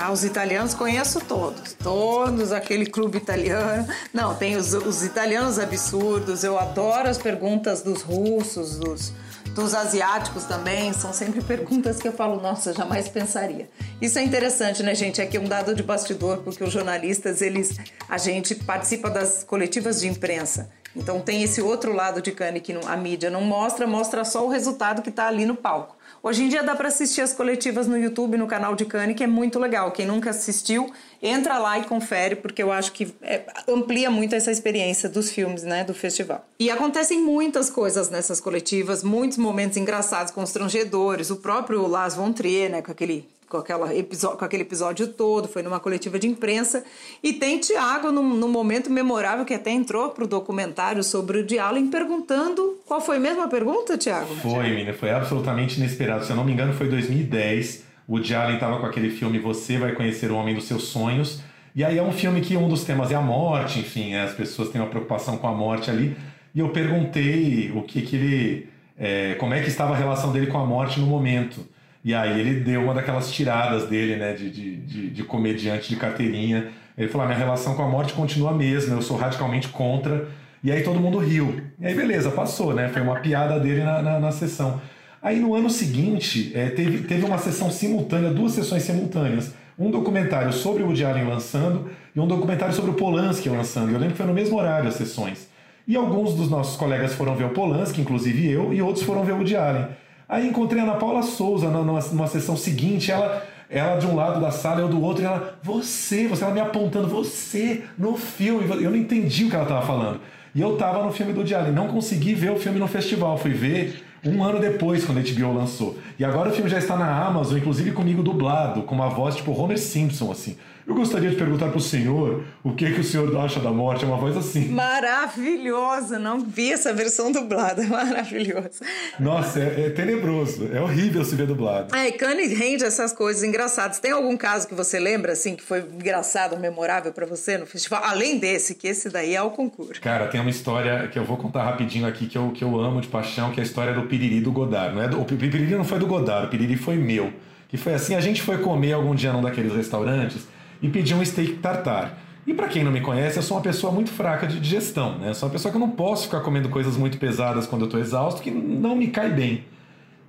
[0.02, 3.86] Ah, os italianos conheço todos, todos, aquele clube italiano.
[4.14, 9.12] Não, tem os, os italianos absurdos, eu adoro as perguntas dos russos, dos,
[9.54, 13.70] dos asiáticos também, são sempre perguntas que eu falo, nossa, jamais pensaria.
[14.02, 15.22] Isso é interessante, né, gente?
[15.22, 20.00] Aqui é um dado de bastidor, porque os jornalistas, eles, a gente participa das coletivas
[20.00, 20.70] de imprensa.
[20.96, 24.50] Então tem esse outro lado de Cane que a mídia não mostra, mostra só o
[24.50, 25.96] resultado que está ali no palco.
[26.22, 29.24] Hoje em dia dá para assistir as coletivas no YouTube, no canal de Cane, que
[29.24, 29.92] é muito legal.
[29.92, 34.52] Quem nunca assistiu, entra lá e confere, porque eu acho que é, amplia muito essa
[34.52, 36.46] experiência dos filmes, né, do festival.
[36.60, 41.30] E acontecem muitas coisas nessas coletivas, muitos momentos engraçados, constrangedores.
[41.30, 45.64] O próprio Lars von Trier, né, com aquele com, aquela com aquele episódio todo, foi
[45.64, 46.84] numa coletiva de imprensa.
[47.24, 51.46] E tem Tiago, num, num, momento memorável, que até entrou para o documentário sobre o
[51.46, 52.78] Diallen, perguntando.
[52.86, 54.34] Qual foi mesmo a pergunta, Tiago?
[54.36, 56.24] Foi, menina, foi absolutamente inesperado.
[56.24, 57.84] Se eu não me engano, foi 2010.
[58.08, 61.42] O Diallen estava com aquele filme Você Vai Conhecer o Homem dos Seus Sonhos.
[61.76, 64.70] E aí é um filme que um dos temas é a morte, enfim, as pessoas
[64.70, 66.16] têm uma preocupação com a morte ali.
[66.54, 68.70] E eu perguntei o que que ele.
[68.98, 71.66] É, como é que estava a relação dele com a morte no momento.
[72.04, 75.96] E aí ele deu uma daquelas tiradas dele, né, de, de, de, de comediante de
[75.96, 76.70] carteirinha.
[76.98, 80.28] Ele falou: ah, minha relação com a morte continua a mesma, eu sou radicalmente contra.
[80.64, 81.62] E aí todo mundo riu.
[81.80, 82.90] E aí beleza, passou, né?
[82.90, 84.82] Foi uma piada dele na, na, na sessão.
[85.22, 89.54] Aí no ano seguinte, é, teve, teve uma sessão simultânea, duas sessões simultâneas.
[89.78, 93.92] Um documentário sobre o Woody Allen lançando e um documentário sobre o Polanski lançando.
[93.92, 95.48] Eu lembro que foi no mesmo horário as sessões.
[95.88, 99.32] E alguns dos nossos colegas foram ver o Polanski, inclusive eu, e outros foram ver
[99.32, 99.88] o Woody Allen.
[100.30, 104.40] Aí encontrei a Ana Paula Souza numa, numa sessão seguinte, ela, ela de um lado
[104.40, 108.70] da sala, eu do outro, e ela, você, você, ela me apontando, você, no filme.
[108.70, 110.22] Eu não entendi o que ela estava falando.
[110.54, 113.52] E eu tava no filme do Diário, não consegui ver o filme no festival, fui
[113.52, 115.98] ver um ano depois, quando a HBO lançou.
[116.20, 119.52] E agora o filme já está na Amazon, inclusive comigo dublado, com uma voz tipo
[119.52, 120.58] Homer Simpson, assim.
[120.90, 124.04] Eu gostaria de perguntar para o senhor o que, que o senhor acha da morte.
[124.04, 124.70] É uma voz assim.
[124.70, 126.18] Maravilhosa!
[126.18, 127.86] Não vi essa versão dublada.
[127.86, 128.84] Maravilhosa.
[129.20, 130.68] Nossa, é, é tenebroso.
[130.74, 131.96] É horrível se ver dublado.
[131.96, 134.00] É, e Kanye rende essas coisas engraçadas.
[134.00, 138.04] Tem algum caso que você lembra, assim, que foi engraçado, memorável para você no festival?
[138.04, 140.02] Além desse, que esse daí é o concurso.
[140.02, 143.00] Cara, tem uma história que eu vou contar rapidinho aqui que eu, que eu amo
[143.00, 144.96] de paixão, que é a história do piriri do Godard.
[144.96, 147.32] Não é do, o piriri não foi do Godard, o piriri foi meu.
[147.68, 150.48] Que foi assim, a gente foi comer algum dia num daqueles restaurantes
[150.82, 152.18] e pedi um steak tartar.
[152.48, 155.34] E para quem não me conhece, eu sou uma pessoa muito fraca de digestão, né?
[155.34, 158.00] Sou uma pessoa que eu não posso ficar comendo coisas muito pesadas quando eu estou
[158.00, 159.66] exausto, que não me cai bem.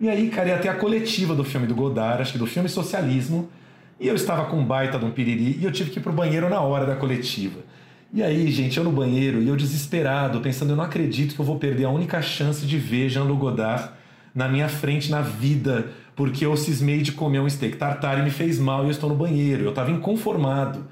[0.01, 2.69] E aí, cara, ia até a coletiva do filme do Godard, acho que do filme
[2.69, 3.49] Socialismo,
[3.99, 6.13] e eu estava com um baita de um piriri e eu tive que ir pro
[6.13, 7.61] banheiro na hora da coletiva.
[8.13, 11.45] E aí, gente, eu no banheiro e eu desesperado, pensando, eu não acredito que eu
[11.45, 13.91] vou perder a única chance de ver Jean-Luc Godard
[14.35, 18.31] na minha frente na vida, porque eu cismei de comer um steak tartar e me
[18.31, 19.65] fez mal e eu estou no banheiro.
[19.65, 20.87] Eu estava inconformado.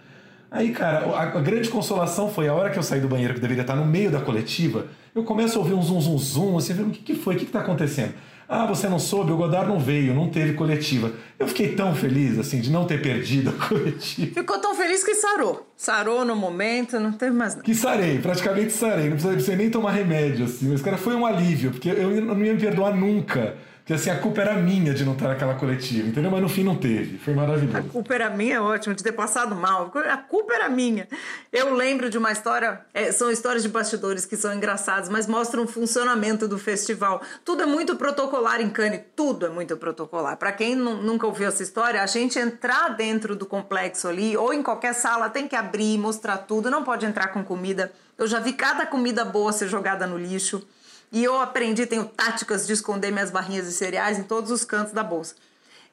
[0.50, 3.40] Aí, cara, a, a, grande consolação foi a hora que eu saí do banheiro, que
[3.40, 6.72] deveria estar no meio da coletiva, eu começo a ouvir um zum zum zum, assim,
[6.80, 7.34] o que, que foi?
[7.34, 8.14] O que está acontecendo?
[8.48, 11.12] Ah, você não soube, o Godard não veio, não teve coletiva.
[11.38, 14.32] Eu fiquei tão feliz, assim, de não ter perdido a coletiva.
[14.32, 15.70] Ficou tão feliz que sarou.
[15.76, 17.64] Sarou no momento, não teve mais nada.
[17.64, 19.10] Que sarei, praticamente sarei.
[19.10, 20.70] Não precisei nem tomar remédio, assim.
[20.70, 23.54] Mas, cara, foi um alívio, porque eu não ia me perdoar nunca
[23.88, 26.30] que assim, a culpa era minha de não estar naquela coletiva, entendeu?
[26.30, 27.16] Mas no fim não teve.
[27.16, 27.78] Foi maravilhoso.
[27.78, 29.90] A culpa era minha, é ótimo, de ter passado mal.
[30.10, 31.08] A culpa era minha.
[31.50, 35.62] Eu lembro de uma história, é, são histórias de bastidores que são engraçadas, mas mostram
[35.62, 37.22] o funcionamento do festival.
[37.46, 40.36] Tudo é muito protocolar em Cannes, tudo é muito protocolar.
[40.36, 44.62] Para quem nunca ouviu essa história, a gente entrar dentro do complexo ali, ou em
[44.62, 47.90] qualquer sala, tem que abrir, mostrar tudo, não pode entrar com comida.
[48.18, 50.62] Eu já vi cada comida boa ser jogada no lixo.
[51.10, 54.92] E eu aprendi, tenho táticas de esconder minhas barrinhas de cereais em todos os cantos
[54.92, 55.34] da bolsa.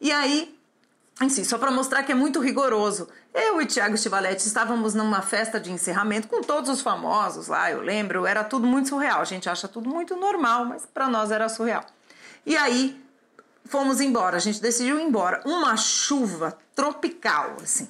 [0.02, 0.58] E aí,
[1.20, 3.08] assim, só para mostrar que é muito rigoroso.
[3.34, 7.82] Eu e Tiago Stivaletti estávamos numa festa de encerramento com todos os famosos lá, eu
[7.82, 9.22] lembro, era tudo muito surreal.
[9.22, 11.86] A gente acha tudo muito normal, mas para nós era surreal.
[12.46, 13.02] E aí,
[13.66, 15.42] fomos embora, a gente decidiu ir embora.
[15.46, 17.90] Uma chuva tropical, assim.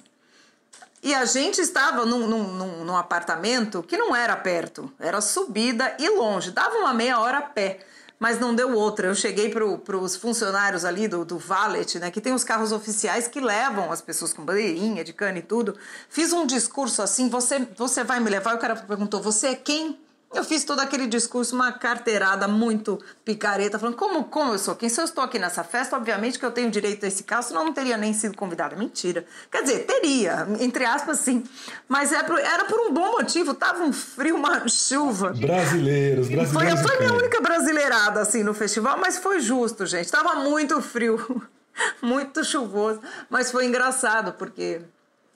[1.06, 6.10] E a gente estava num, num, num, apartamento que não era perto, era subida e
[6.10, 7.82] longe, dava uma meia hora a pé.
[8.18, 9.06] mas não deu outra.
[9.06, 13.28] Eu cheguei para os funcionários ali do, do Valet, né, que tem os carros oficiais
[13.28, 15.78] que levam as pessoas com bandeirinha de cana e tudo.
[16.10, 18.54] Fiz um discurso assim: você, você vai me levar?
[18.54, 20.00] E o cara perguntou: você é quem?
[20.36, 24.90] Eu fiz todo aquele discurso, uma carteirada muito picareta, falando como, como eu sou quem?
[24.90, 27.62] Se eu estou aqui nessa festa, obviamente que eu tenho direito a esse carro, senão
[27.62, 28.76] eu não teria nem sido convidada.
[28.76, 29.26] Mentira.
[29.50, 31.42] Quer dizer, teria, entre aspas, sim.
[31.88, 35.30] Mas era é por, era por um bom motivo, tava um frio, uma chuva.
[35.30, 36.52] Brasileiros, brasileiros.
[36.52, 40.12] Foi, foi a minha única brasileirada, assim, no festival, mas foi justo, gente.
[40.12, 41.44] Tava muito frio,
[42.04, 44.82] muito chuvoso, mas foi engraçado, porque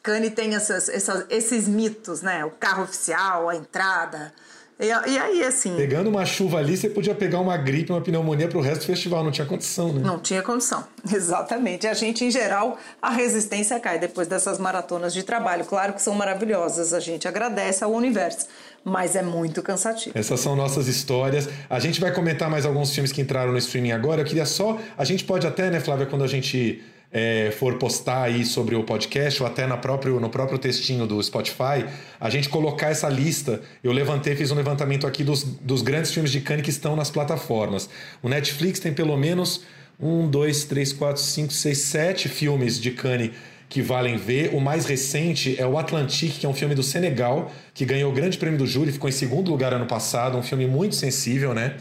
[0.03, 2.43] Cannes tem essas, essas, esses mitos, né?
[2.43, 4.33] O carro oficial, a entrada
[4.79, 5.75] e, e, aí, assim.
[5.75, 9.21] Pegando uma chuva ali, você podia pegar uma gripe, uma pneumonia pro resto do festival.
[9.21, 10.01] Não tinha condição, né?
[10.01, 11.85] Não tinha condição, exatamente.
[11.85, 15.65] A gente, em geral, a resistência cai depois dessas maratonas de trabalho.
[15.65, 18.47] Claro que são maravilhosas, a gente agradece ao universo,
[18.81, 20.17] mas é muito cansativo.
[20.17, 21.49] Essas são nossas histórias.
[21.69, 24.21] A gente vai comentar mais alguns filmes que entraram no streaming agora.
[24.21, 24.79] Eu queria só.
[24.97, 26.81] A gente pode até, né, Flávia, quando a gente
[27.11, 31.21] é, for postar aí sobre o podcast ou até na próprio, no próprio textinho do
[31.21, 31.85] Spotify,
[32.19, 33.61] a gente colocar essa lista.
[33.83, 37.09] Eu levantei, fiz um levantamento aqui dos, dos grandes filmes de Cannes que estão nas
[37.09, 37.89] plataformas.
[38.21, 39.61] O Netflix tem pelo menos
[39.99, 43.31] um, dois, três, quatro, cinco, seis, sete filmes de Cannes
[43.67, 44.53] que valem ver.
[44.53, 48.13] O mais recente é o Atlantique, que é um filme do Senegal, que ganhou o
[48.13, 51.77] grande prêmio do júri, ficou em segundo lugar ano passado, um filme muito sensível, né?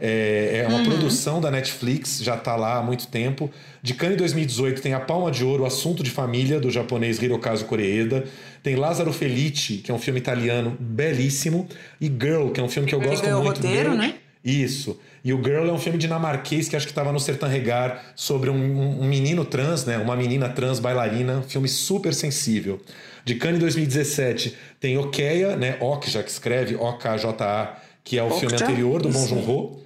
[0.00, 0.84] É, é uma uhum.
[0.84, 3.50] produção da Netflix, já está lá há muito tempo.
[3.82, 8.24] De Cannes 2018 tem A Palma de Ouro, Assunto de Família, do japonês Hirokazu Koreeda.
[8.62, 11.68] Tem Lázaro Felice, que é um filme italiano belíssimo.
[12.00, 13.36] E Girl, que é um filme que eu gosto muito.
[13.36, 14.14] O roteiro, né?
[14.44, 14.98] Isso.
[15.24, 18.50] E o Girl é um filme dinamarquês que acho que estava no Sertan Regar sobre
[18.50, 19.96] um, um, menino trans, né?
[19.96, 21.38] Uma menina trans bailarina.
[21.38, 22.80] Um filme super sensível.
[23.24, 25.78] De Cannes 2017 tem Okeia, né?
[25.80, 28.40] Okja, que escreve O-K-J-A, que é o Okja?
[28.40, 29.83] filme anterior do Bong Joon-ho.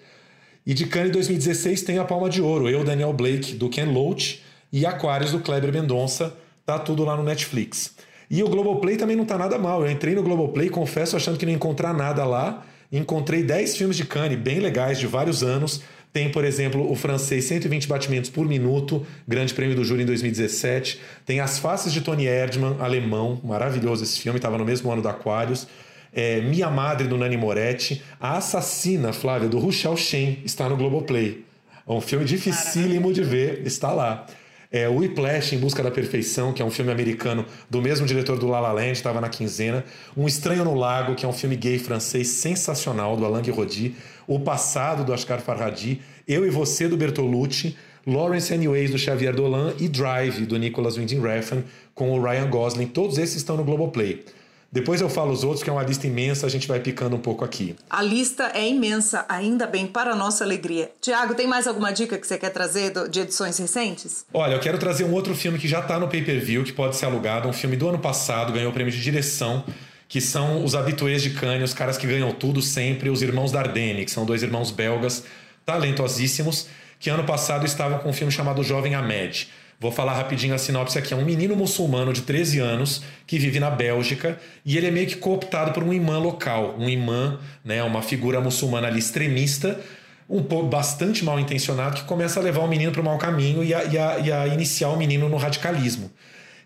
[0.69, 4.43] E de Cannes 2016 tem a Palma de Ouro, eu, Daniel Blake, do Ken Loach,
[4.71, 6.37] e Aquários, do Kleber Mendonça.
[6.67, 7.95] Tá tudo lá no Netflix.
[8.31, 9.81] E o Globoplay também não tá nada mal.
[9.81, 12.67] Eu entrei no Globoplay, confesso, achando que não ia encontrar nada lá.
[12.93, 15.81] Encontrei 10 filmes de Cannes bem legais, de vários anos.
[16.13, 21.01] Tem, por exemplo, o francês 120 batimentos por minuto, grande prêmio do júri em 2017.
[21.25, 25.09] Tem As Faces de Tony Erdmann, alemão, maravilhoso esse filme, estava no mesmo ano do
[25.09, 25.67] Aquários
[26.13, 28.03] é, Minha Madre, do Nani Moretti.
[28.21, 31.45] A Assassina, Flávia, do Ruchel Shen, está no Globoplay.
[31.87, 34.27] É um filme dificílimo de ver, está lá.
[34.71, 38.39] É, o Whiplash, Em Busca da Perfeição, que é um filme americano do mesmo diretor
[38.39, 39.83] do La La Land, estava na quinzena.
[40.15, 43.95] Um Estranho no Lago, que é um filme gay francês sensacional, do Alain Guiraudy.
[44.27, 46.03] O Passado, do Asghar Farhadi.
[46.27, 47.75] Eu e Você, do Bertolucci.
[48.07, 49.73] Lawrence Anyways, do Xavier Dolan.
[49.81, 51.63] E Drive, do Nicholas Winding Refn,
[51.95, 52.89] com o Ryan Gosling.
[52.89, 54.23] Todos esses estão no Globoplay.
[54.71, 57.19] Depois eu falo os outros, que é uma lista imensa, a gente vai picando um
[57.19, 57.75] pouco aqui.
[57.89, 60.91] A lista é imensa, ainda bem, para a nossa alegria.
[61.01, 64.27] Tiago, tem mais alguma dica que você quer trazer de edições recentes?
[64.33, 67.07] Olha, eu quero trazer um outro filme que já está no pay-per-view, que pode ser
[67.07, 69.65] alugado, um filme do ano passado, ganhou o prêmio de direção,
[70.07, 74.05] que são os habituês de Cannes, os caras que ganham tudo sempre, os irmãos Dardenne,
[74.05, 75.25] que são dois irmãos belgas
[75.65, 76.67] talentosíssimos,
[77.01, 79.49] que ano passado estavam com um filme chamado Jovem Ahmed.
[79.81, 81.15] Vou falar rapidinho a sinopse aqui.
[81.15, 85.07] É um menino muçulmano de 13 anos que vive na Bélgica e ele é meio
[85.07, 86.75] que cooptado por um imã local.
[86.79, 89.81] Um imã, né, uma figura muçulmana ali extremista,
[90.29, 93.63] um pouco bastante mal intencionado, que começa a levar o menino para o mau caminho
[93.63, 96.11] e a, e, a, e a iniciar o menino no radicalismo.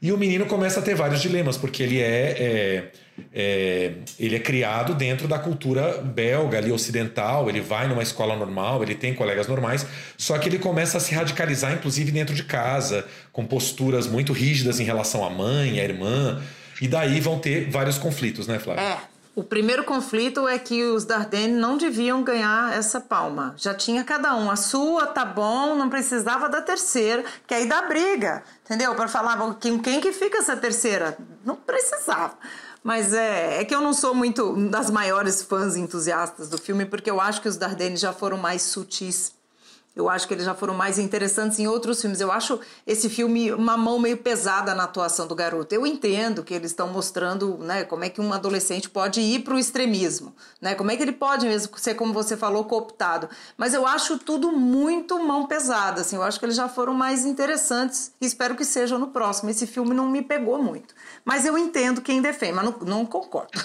[0.01, 2.92] E o menino começa a ter vários dilemas, porque ele é, é,
[3.33, 8.83] é, ele é criado dentro da cultura belga, ali ocidental, ele vai numa escola normal,
[8.83, 13.07] ele tem colegas normais, só que ele começa a se radicalizar, inclusive dentro de casa,
[13.33, 16.42] com posturas muito rígidas em relação à mãe, à irmã,
[16.81, 18.83] e daí vão ter vários conflitos, né, Flávia?
[18.83, 19.12] É.
[19.35, 23.55] O primeiro conflito é que os Dardenne não deviam ganhar essa palma.
[23.57, 24.51] Já tinha cada um.
[24.51, 28.94] A sua tá bom, não precisava da terceira, que aí dá briga, entendeu?
[28.94, 31.16] Para falar quem, quem que fica essa terceira?
[31.46, 32.37] Não precisava.
[32.83, 37.11] Mas é, é que eu não sou muito das maiores fãs entusiastas do filme, porque
[37.11, 39.33] eu acho que os Dardenne já foram mais sutis
[39.94, 42.20] eu acho que eles já foram mais interessantes em outros filmes.
[42.20, 45.74] Eu acho esse filme uma mão meio pesada na atuação do garoto.
[45.74, 49.55] Eu entendo que eles estão mostrando né, como é que um adolescente pode ir para
[49.55, 50.74] o extremismo, né?
[50.74, 53.28] como é que ele pode mesmo ser, como você falou, cooptado.
[53.57, 56.00] Mas eu acho tudo muito mão pesada.
[56.00, 59.51] Assim, eu acho que eles já foram mais interessantes e espero que sejam no próximo.
[59.51, 60.95] Esse filme não me pegou muito.
[61.22, 63.51] Mas eu entendo quem defende, mas não, não concordo.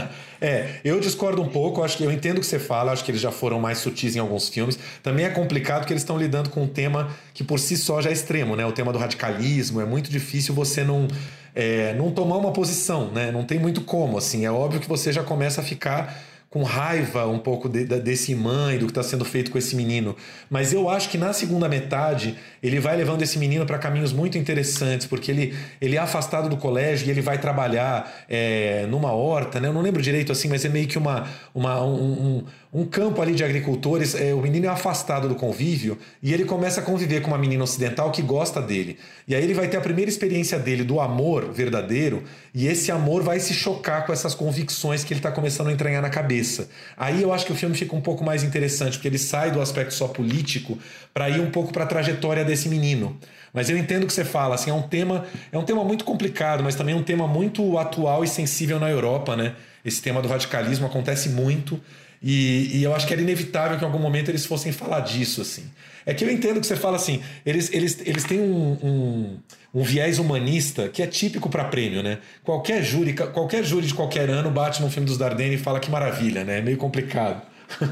[0.40, 1.82] é, eu discordo um pouco.
[1.82, 2.92] Acho que eu entendo o que você fala.
[2.92, 4.78] Acho que eles já foram mais sutis em alguns filmes.
[5.02, 8.00] Também é complicado complicado que eles estão lidando com um tema que por si só
[8.00, 8.64] já é extremo, né?
[8.64, 9.80] O tema do radicalismo.
[9.80, 11.08] É muito difícil você não,
[11.54, 13.32] é, não tomar uma posição, né?
[13.32, 14.44] Não tem muito como, assim.
[14.44, 16.16] É óbvio que você já começa a ficar
[16.48, 19.74] com raiva um pouco de, de, desse mãe, do que está sendo feito com esse
[19.74, 20.16] menino.
[20.48, 24.38] Mas eu acho que na segunda metade ele vai levando esse menino para caminhos muito
[24.38, 29.60] interessantes, porque ele, ele é afastado do colégio e ele vai trabalhar é, numa horta,
[29.60, 29.68] né?
[29.68, 32.44] Eu não lembro direito assim, mas é meio que uma, uma, um, um,
[32.76, 34.14] um campo ali de agricultores.
[34.14, 37.64] É, o menino é afastado do convívio e ele começa a conviver com uma menina
[37.64, 38.98] ocidental que gosta dele.
[39.26, 42.22] E aí ele vai ter a primeira experiência dele do amor verdadeiro
[42.54, 46.02] e esse amor vai se chocar com essas convicções que ele está começando a entranhar
[46.02, 46.68] na cabeça.
[46.98, 49.62] Aí eu acho que o filme fica um pouco mais interessante, porque ele sai do
[49.62, 50.78] aspecto só político
[51.14, 53.18] para ir um pouco para a trajetória desse menino.
[53.54, 56.04] Mas eu entendo o que você fala, assim, é um tema, é um tema muito
[56.04, 59.54] complicado, mas também é um tema muito atual e sensível na Europa, né?
[59.82, 61.80] Esse tema do radicalismo acontece muito.
[62.22, 65.42] E, e, eu acho que era inevitável que em algum momento eles fossem falar disso,
[65.42, 65.64] assim.
[66.04, 69.38] É que eu entendo que você fala assim, eles, eles, eles têm um, um,
[69.74, 72.18] um viés humanista que é típico para prêmio, né?
[72.44, 75.90] Qualquer júri, qualquer júri de qualquer ano bate num filme dos Dardenne e fala que
[75.90, 76.58] maravilha, né?
[76.58, 77.42] É meio complicado.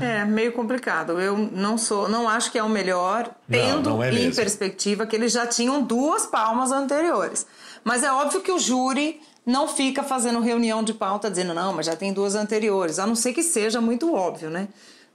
[0.00, 1.20] É, meio complicado.
[1.20, 4.36] Eu não sou, não acho que é o melhor, tendo não, não é em mesmo.
[4.36, 7.46] perspectiva que eles já tinham duas palmas anteriores.
[7.82, 11.86] Mas é óbvio que o júri não fica fazendo reunião de pauta dizendo, não, mas
[11.86, 14.68] já tem duas anteriores, a não ser que seja muito óbvio, né?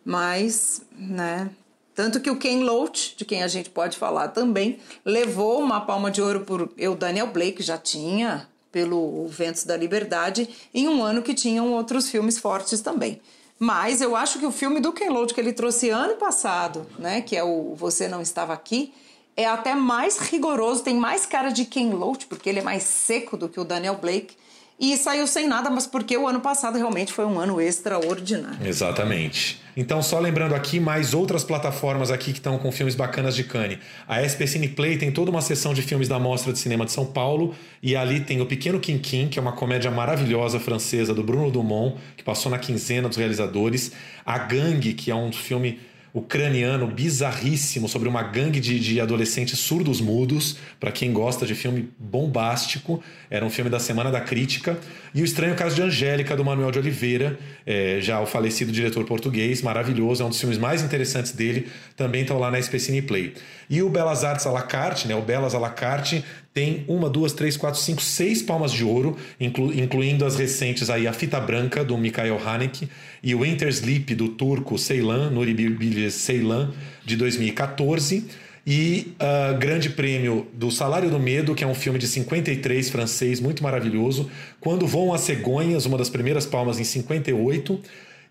[0.05, 1.49] Mas, né?
[1.95, 6.09] Tanto que o Ken Loach, de quem a gente pode falar também, levou uma palma
[6.09, 11.21] de ouro por eu, Daniel Blake, já tinha, pelo Ventos da Liberdade, em um ano
[11.21, 13.19] que tinham outros filmes fortes também.
[13.57, 17.19] Mas eu acho que o filme do Ken Loach que ele trouxe ano passado, né,
[17.19, 18.93] que é o Você Não Estava Aqui,
[19.35, 23.37] é até mais rigoroso, tem mais cara de Ken Loach, porque ele é mais seco
[23.37, 24.35] do que o Daniel Blake.
[24.79, 28.65] E saiu sem nada, mas porque o ano passado realmente foi um ano extraordinário.
[28.65, 29.61] Exatamente.
[29.75, 33.79] Então, só lembrando aqui, mais outras plataformas aqui que estão com filmes bacanas de Cannes.
[34.07, 37.05] A SP Play tem toda uma sessão de filmes da Mostra de Cinema de São
[37.05, 37.53] Paulo.
[37.83, 41.97] E ali tem O Pequeno Quinquim, que é uma comédia maravilhosa francesa do Bruno Dumont,
[42.15, 43.91] que passou na quinzena dos realizadores.
[44.25, 45.79] A Gangue, que é um filme
[46.13, 51.89] ucraniano bizarríssimo sobre uma gangue de, de adolescentes surdos mudos, para quem gosta de filme
[51.97, 53.03] bombástico.
[53.29, 54.77] Era um filme da Semana da Crítica.
[55.13, 59.03] E O Estranho Caso de Angélica, do Manuel de Oliveira, é, já o falecido diretor
[59.05, 63.33] português, maravilhoso, é um dos filmes mais interessantes dele, também estão lá na Specine Play.
[63.69, 66.23] E o Belas Artes à la carte, né, o Belas à la carte,
[66.53, 71.07] tem uma, duas, três, quatro, cinco, seis palmas de ouro, inclu, incluindo as recentes aí,
[71.07, 72.89] A Fita Branca, do Mikhail Haneke,
[73.23, 76.73] e o Winter Sleep, do turco Ceylan, Nuri Bilge Ceylan,
[77.05, 78.25] de 2014
[78.65, 83.39] e uh, Grande Prêmio do Salário do Medo, que é um filme de 53 francês,
[83.39, 84.29] muito maravilhoso.
[84.59, 87.79] Quando Vão as Cegonhas, uma das primeiras palmas em 58.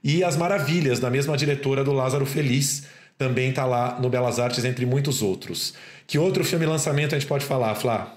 [0.05, 2.85] E As Maravilhas, da mesma diretora do Lázaro Feliz,
[3.19, 5.75] também está lá no Belas Artes, entre muitos outros.
[6.07, 8.15] Que outro filme lançamento a gente pode falar, Flá?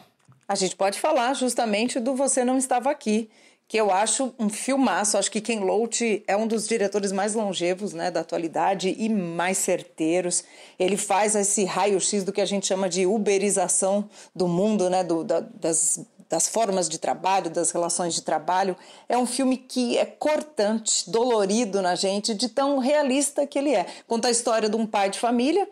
[0.48, 3.30] A gente pode falar justamente do Você Não Estava Aqui,
[3.68, 5.18] que eu acho um filmaço.
[5.18, 9.58] Acho que Ken Loach é um dos diretores mais longevos né, da atualidade e mais
[9.58, 10.44] certeiros.
[10.78, 15.24] Ele faz esse raio-x do que a gente chama de uberização do mundo, né, do,
[15.24, 18.78] da, das, das formas de trabalho, das relações de trabalho.
[19.10, 23.86] É um filme que é cortante, dolorido na gente, de tão realista que ele é.
[24.08, 25.68] Conta a história de um pai de família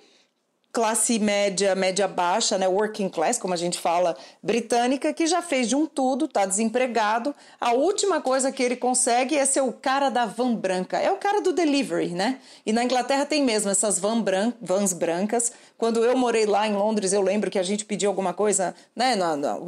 [0.72, 5.68] classe média, média baixa, né, working class, como a gente fala, britânica, que já fez
[5.68, 7.36] de um tudo, está desempregado.
[7.60, 11.00] A última coisa que ele consegue é ser o cara da van branca.
[11.00, 12.40] É o cara do delivery, né?
[12.66, 15.52] E na Inglaterra tem mesmo essas van bran vans brancas.
[15.80, 19.16] Quando eu morei lá em Londres, eu lembro que a gente pedia alguma coisa, né,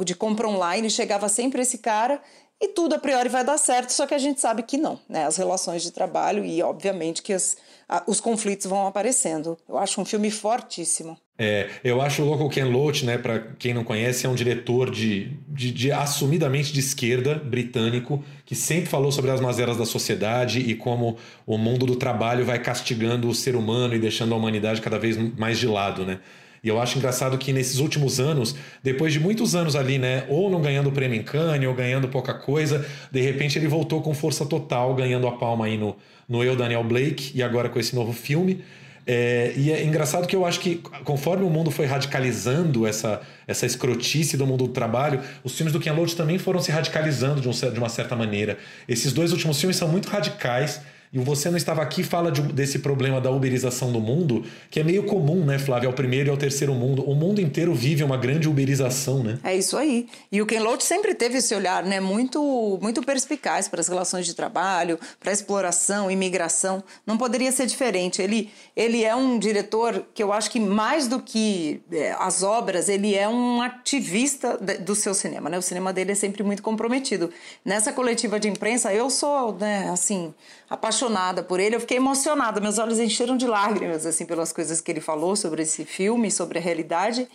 [0.04, 2.20] de compra online, chegava sempre esse cara
[2.62, 5.24] e tudo a priori vai dar certo, só que a gente sabe que não, né?
[5.26, 7.56] As relações de trabalho e, obviamente, que as,
[7.88, 9.58] a, os conflitos vão aparecendo.
[9.68, 11.18] Eu acho um filme fortíssimo.
[11.36, 13.18] É, eu acho louco o Ken Loach, né?
[13.18, 18.54] Para quem não conhece, é um diretor de, de, de, assumidamente de esquerda britânico que
[18.54, 23.28] sempre falou sobre as mazelas da sociedade e como o mundo do trabalho vai castigando
[23.28, 26.20] o ser humano e deixando a humanidade cada vez mais de lado, né?
[26.62, 28.54] E eu acho engraçado que nesses últimos anos,
[28.84, 32.06] depois de muitos anos ali, né, ou não ganhando o prêmio em Cannes, ou ganhando
[32.06, 35.96] pouca coisa, de repente ele voltou com força total, ganhando a palma aí no,
[36.28, 38.62] no Eu, Daniel Blake, e agora com esse novo filme.
[39.04, 43.66] É, e é engraçado que eu acho que conforme o mundo foi radicalizando essa, essa
[43.66, 47.48] escrotice do mundo do trabalho, os filmes do Ken Loach também foram se radicalizando de,
[47.48, 48.56] um, de uma certa maneira.
[48.88, 50.80] Esses dois últimos filmes são muito radicais
[51.12, 54.84] e Você Não Estava Aqui fala de, desse problema da uberização do mundo, que é
[54.84, 55.86] meio comum, né, Flávia?
[55.86, 57.02] É o primeiro e é o terceiro mundo.
[57.02, 59.38] O mundo inteiro vive uma grande uberização, né?
[59.44, 60.08] É isso aí.
[60.30, 64.24] E o Ken Loach sempre teve esse olhar, né, muito, muito perspicaz para as relações
[64.24, 66.82] de trabalho, para a exploração, imigração.
[67.06, 68.22] Não poderia ser diferente.
[68.22, 72.88] Ele, ele é um diretor que eu acho que mais do que é, as obras,
[72.88, 75.58] ele é um ativista do seu cinema, né?
[75.58, 77.28] O cinema dele é sempre muito comprometido.
[77.62, 80.32] Nessa coletiva de imprensa, eu sou, né, assim,
[80.72, 84.90] apaixonada por ele, eu fiquei emocionada, meus olhos encheram de lágrimas assim pelas coisas que
[84.90, 87.28] ele falou sobre esse filme, sobre a realidade.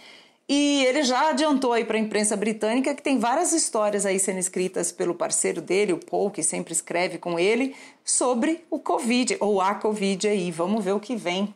[0.50, 4.40] E ele já adiantou aí para a imprensa britânica que tem várias histórias aí sendo
[4.40, 9.62] escritas pelo parceiro dele, o Paul, que sempre escreve com ele, sobre o Covid, ou
[9.62, 10.50] a Covid aí.
[10.50, 11.54] Vamos ver o que vem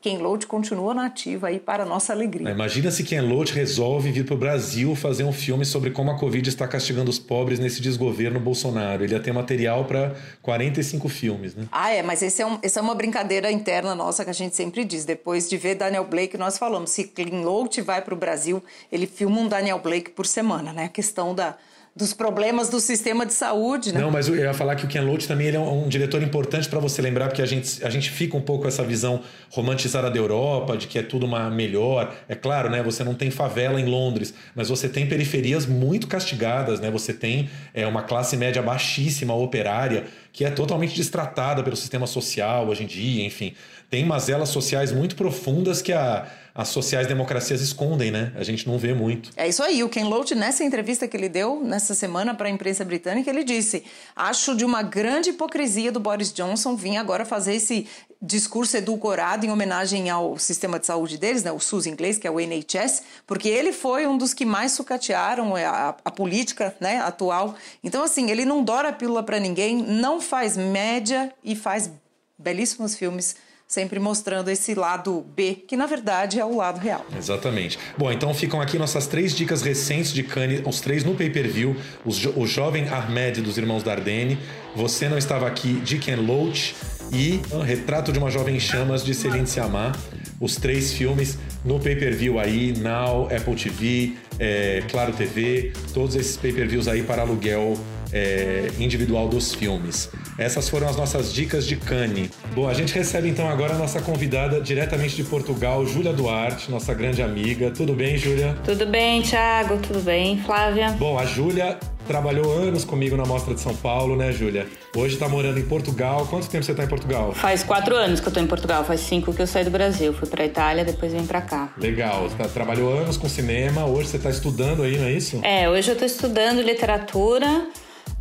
[0.00, 2.50] Ken Loach continua nativa aí para nossa alegria.
[2.50, 6.18] Imagina se Ken Loach resolve vir para o Brasil fazer um filme sobre como a
[6.18, 9.02] Covid está castigando os pobres nesse desgoverno Bolsonaro.
[9.02, 11.66] Ele ia ter material para 45 filmes, né?
[11.72, 14.54] Ah, é, mas esse é um, essa é uma brincadeira interna nossa que a gente
[14.54, 15.04] sempre diz.
[15.04, 19.06] Depois de ver Daniel Blake, nós falamos, se Ken Loach vai para o Brasil, ele
[19.06, 20.84] filma um Daniel Blake por semana, né?
[20.84, 21.56] A questão da
[21.94, 24.00] dos problemas do sistema de saúde, né?
[24.00, 26.22] Não, mas eu ia falar que o Ken Loach também ele é um, um diretor
[26.22, 29.20] importante para você lembrar, porque a gente, a gente fica um pouco com essa visão
[29.50, 32.14] romantizada da Europa, de que é tudo uma melhor.
[32.28, 32.82] É claro, né?
[32.82, 36.90] Você não tem favela em Londres, mas você tem periferias muito castigadas, né?
[36.90, 42.68] Você tem é, uma classe média baixíssima, operária, que é totalmente destratada pelo sistema social
[42.68, 43.52] hoje em dia, enfim.
[43.90, 48.32] Tem mazelas sociais muito profundas que a as sociais-democracias escondem, né?
[48.36, 49.30] A gente não vê muito.
[49.36, 49.82] É isso aí.
[49.82, 53.42] O Ken Loach, nessa entrevista que ele deu nessa semana para a imprensa britânica, ele
[53.42, 53.84] disse:
[54.14, 57.86] Acho de uma grande hipocrisia do Boris Johnson vir agora fazer esse
[58.20, 62.30] discurso edulcorado em homenagem ao sistema de saúde deles, né, o SUS inglês, que é
[62.30, 67.56] o NHS, porque ele foi um dos que mais sucatearam a, a política né, atual.
[67.82, 71.90] Então, assim, ele não dora a pílula para ninguém, não faz média e faz
[72.38, 73.34] belíssimos filmes
[73.72, 77.06] sempre mostrando esse lado B, que na verdade é o lado real.
[77.16, 77.78] Exatamente.
[77.96, 82.46] Bom, então ficam aqui nossas três dicas recentes de Cannes, os três no pay-per-view, o
[82.46, 84.38] jovem Ahmed dos Irmãos Dardenne,
[84.76, 86.74] Você Não Estava Aqui, de Ken Loach
[87.10, 89.92] e Retrato de uma Jovem Chamas, de Celine Sciamma.
[90.38, 96.88] Os três filmes no pay-per-view aí, Now, Apple TV, é, Claro TV, todos esses pay-per-views
[96.88, 97.78] aí para aluguel
[98.12, 100.10] é, individual dos filmes.
[100.38, 102.30] Essas foram as nossas dicas de Cane.
[102.54, 106.92] Bom, a gente recebe então agora a nossa convidada diretamente de Portugal, Júlia Duarte, nossa
[106.94, 107.70] grande amiga.
[107.70, 108.56] Tudo bem, Júlia?
[108.64, 109.78] Tudo bem, Thiago?
[109.78, 110.90] Tudo bem, Flávia?
[110.92, 114.66] Bom, a Júlia trabalhou anos comigo na Mostra de São Paulo, né, Júlia?
[114.94, 116.26] Hoje está morando em Portugal.
[116.28, 117.32] Quanto tempo você está em Portugal?
[117.32, 118.84] Faz quatro anos que eu estou em Portugal.
[118.84, 120.12] Faz cinco que eu saí do Brasil.
[120.12, 121.72] Fui para Itália, depois vim para cá.
[121.78, 122.28] Legal.
[122.28, 123.86] Você tá, trabalhou anos com cinema.
[123.86, 125.40] Hoje você está estudando aí, não é isso?
[125.42, 127.66] É, hoje eu estou estudando literatura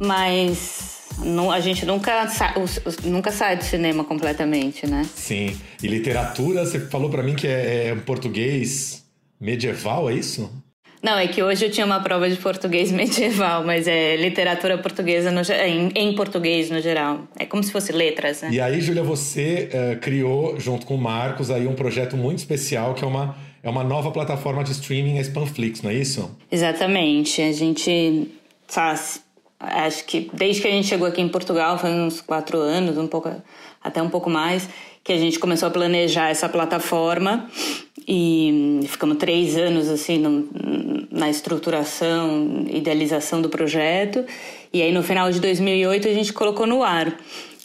[0.01, 2.55] mas não, a gente nunca, sa,
[3.03, 5.05] nunca sai do cinema completamente, né?
[5.15, 5.55] Sim.
[5.81, 9.05] E literatura, você falou para mim que é, é português
[9.39, 10.51] medieval, é isso?
[11.03, 15.31] Não, é que hoje eu tinha uma prova de português medieval, mas é literatura portuguesa
[15.31, 17.27] no, em, em, português no geral.
[17.37, 18.49] É como se fosse letras, né?
[18.51, 22.93] E aí, Júlia, você uh, criou, junto com o Marcos, aí um projeto muito especial
[22.93, 26.35] que é uma, é uma nova plataforma de streaming, a Spanflix, não é isso?
[26.51, 27.41] Exatamente.
[27.41, 28.29] A gente
[28.67, 28.99] sabe,
[29.61, 33.07] acho que desde que a gente chegou aqui em Portugal, foi uns quatro anos, um
[33.07, 33.31] pouco,
[33.83, 34.67] até um pouco mais,
[35.03, 37.49] que a gente começou a planejar essa plataforma
[38.07, 40.47] e ficamos três anos assim no,
[41.11, 44.25] na estruturação, idealização do projeto.
[44.73, 47.15] E aí no final de 2008 a gente colocou no ar,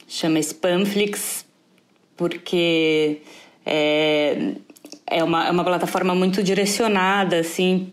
[0.09, 1.44] chama Spamflix
[2.16, 3.20] porque
[3.64, 4.53] é,
[5.07, 7.92] é uma, é uma plataforma muito direcionada assim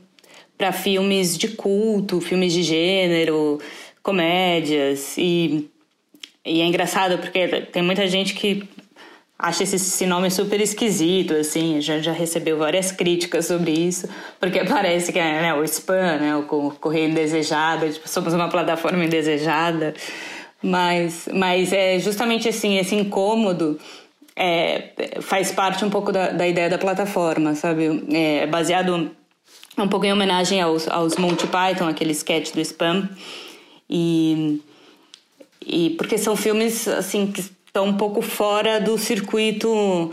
[0.58, 3.60] para filmes de culto, filmes de gênero,
[4.04, 5.70] comédias e,
[6.46, 8.68] e é engraçado porque tem muita gente que
[9.40, 14.08] acha esse, esse nome super esquisito, assim, já, já recebeu várias críticas sobre isso,
[14.40, 19.04] porque parece que é né, o spam, né, o correio indesejado, tipo, somos uma plataforma
[19.04, 19.94] indesejada,
[20.62, 23.80] mas, mas é justamente assim, esse incômodo
[24.36, 24.92] é,
[25.22, 28.04] faz parte um pouco da, da ideia da plataforma, sabe?
[28.14, 29.12] É baseado
[29.78, 33.10] um pouco em homenagem aos, aos Monty Python, aquele sketch do spam,
[33.96, 34.60] e,
[35.64, 40.10] e porque são filmes assim que estão um pouco fora do circuito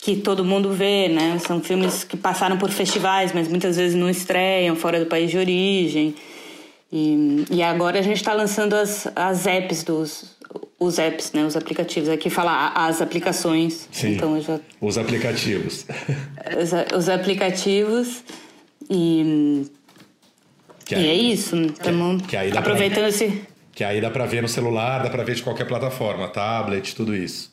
[0.00, 1.38] que todo mundo vê, né?
[1.38, 5.38] São filmes que passaram por festivais, mas muitas vezes não estreiam fora do país de
[5.38, 6.16] origem.
[6.92, 10.36] E, e agora a gente está lançando as, as apps dos
[10.80, 11.44] os apps, né?
[11.44, 12.08] Os aplicativos.
[12.08, 13.88] Aqui fala as aplicações.
[13.92, 14.14] Sim.
[14.14, 14.58] Então já...
[14.80, 15.86] Os aplicativos.
[16.60, 18.22] os, os aplicativos
[18.88, 19.66] e
[20.88, 22.22] que aí, e é isso, estamos
[22.56, 23.42] aproveitando pra, esse.
[23.72, 27.14] Que aí dá para ver no celular, dá para ver de qualquer plataforma, tablet, tudo
[27.14, 27.52] isso.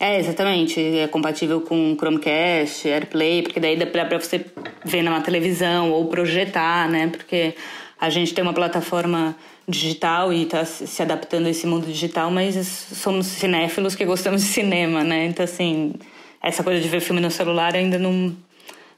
[0.00, 0.80] É, exatamente.
[0.80, 4.44] É compatível com Chromecast, AirPlay, porque daí dá para você
[4.84, 7.06] ver numa televisão ou projetar, né?
[7.06, 7.54] Porque
[8.00, 9.36] a gente tem uma plataforma
[9.68, 14.48] digital e está se adaptando a esse mundo digital, mas somos cinéfilos que gostamos de
[14.48, 15.26] cinema, né?
[15.26, 15.94] Então, assim,
[16.42, 18.36] essa coisa de ver filme no celular ainda não,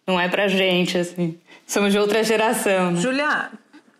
[0.06, 1.36] não é pra gente, assim.
[1.66, 2.92] Somos de outra geração.
[2.92, 3.00] Né?
[3.00, 3.50] Julia,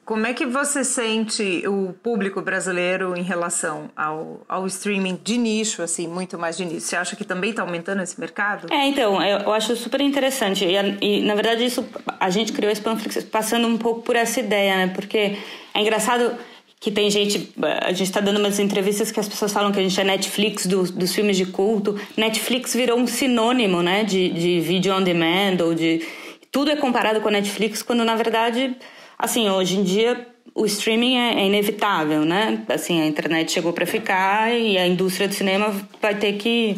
[0.05, 5.83] como é que você sente o público brasileiro em relação ao, ao streaming de nicho,
[5.83, 6.81] assim, muito mais de nicho?
[6.81, 8.71] Você acha que também está aumentando esse mercado?
[8.71, 10.65] É, então, eu, eu acho super interessante.
[10.67, 11.87] E, e, na verdade, isso
[12.21, 14.93] a gente criou esse Panflix passando um pouco por essa ideia, né?
[14.95, 15.39] Porque
[15.73, 16.37] é engraçado
[16.79, 17.55] que tem gente.
[17.81, 20.67] A gente está dando umas entrevistas que as pessoas falam que a gente é Netflix
[20.67, 21.99] do, dos filmes de culto.
[22.15, 24.05] Netflix virou um sinônimo, né?
[24.05, 26.07] De, de vídeo on demand ou de.
[26.55, 28.75] Tudo é comparado com a Netflix, quando na verdade
[29.19, 32.63] Assim, hoje em dia o streaming é, é inevitável, né?
[32.69, 36.77] Assim, a internet chegou para ficar e a indústria do cinema vai ter que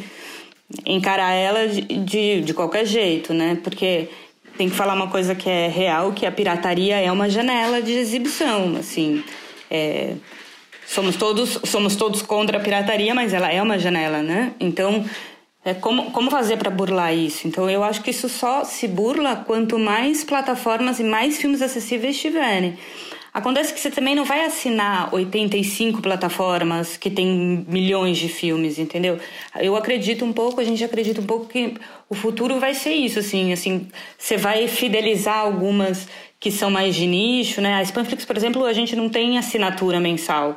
[0.85, 3.59] encarar ela de, de, de qualquer jeito, né?
[3.63, 4.09] Porque
[4.57, 7.93] tem que falar uma coisa que é real, que a pirataria é uma janela de
[7.93, 9.23] exibição, assim.
[9.71, 10.15] É,
[10.87, 14.53] somos todos somos todos contra a pirataria, mas ela é uma janela, né?
[14.61, 15.05] Então
[15.67, 17.49] é, como, como fazer para burlar isso?
[17.49, 22.17] Então, eu acho que isso só se burla quanto mais plataformas e mais filmes acessíveis
[22.21, 22.79] tiverem.
[23.35, 29.19] Acontece que você também não vai assinar 85 plataformas que tem milhões de filmes, entendeu?
[29.59, 31.75] Eu acredito um pouco, a gente acredita um pouco que
[32.09, 36.07] o futuro vai ser isso, assim, assim, você vai fidelizar algumas
[36.39, 37.75] que são mais de nicho, né?
[37.75, 40.57] A Spanflix, por exemplo, a gente não tem assinatura mensal.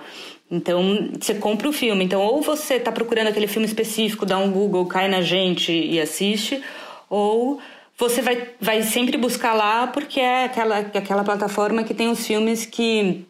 [0.52, 2.04] Então, você compra o filme.
[2.04, 6.02] Então, ou você está procurando aquele filme específico, dá um Google, cai na gente e
[6.02, 6.62] assiste,
[7.10, 7.60] ou
[7.98, 12.66] você vai, vai sempre buscar lá porque é aquela, aquela plataforma que tem os filmes
[12.66, 13.26] que,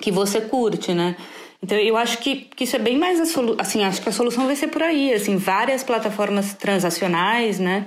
[0.00, 1.14] que você curte, né?
[1.62, 3.40] Então, eu acho que, que isso é bem mais a.
[3.60, 5.12] Assim, acho que a solução vai ser por aí.
[5.12, 7.86] Assim, várias plataformas transacionais, né?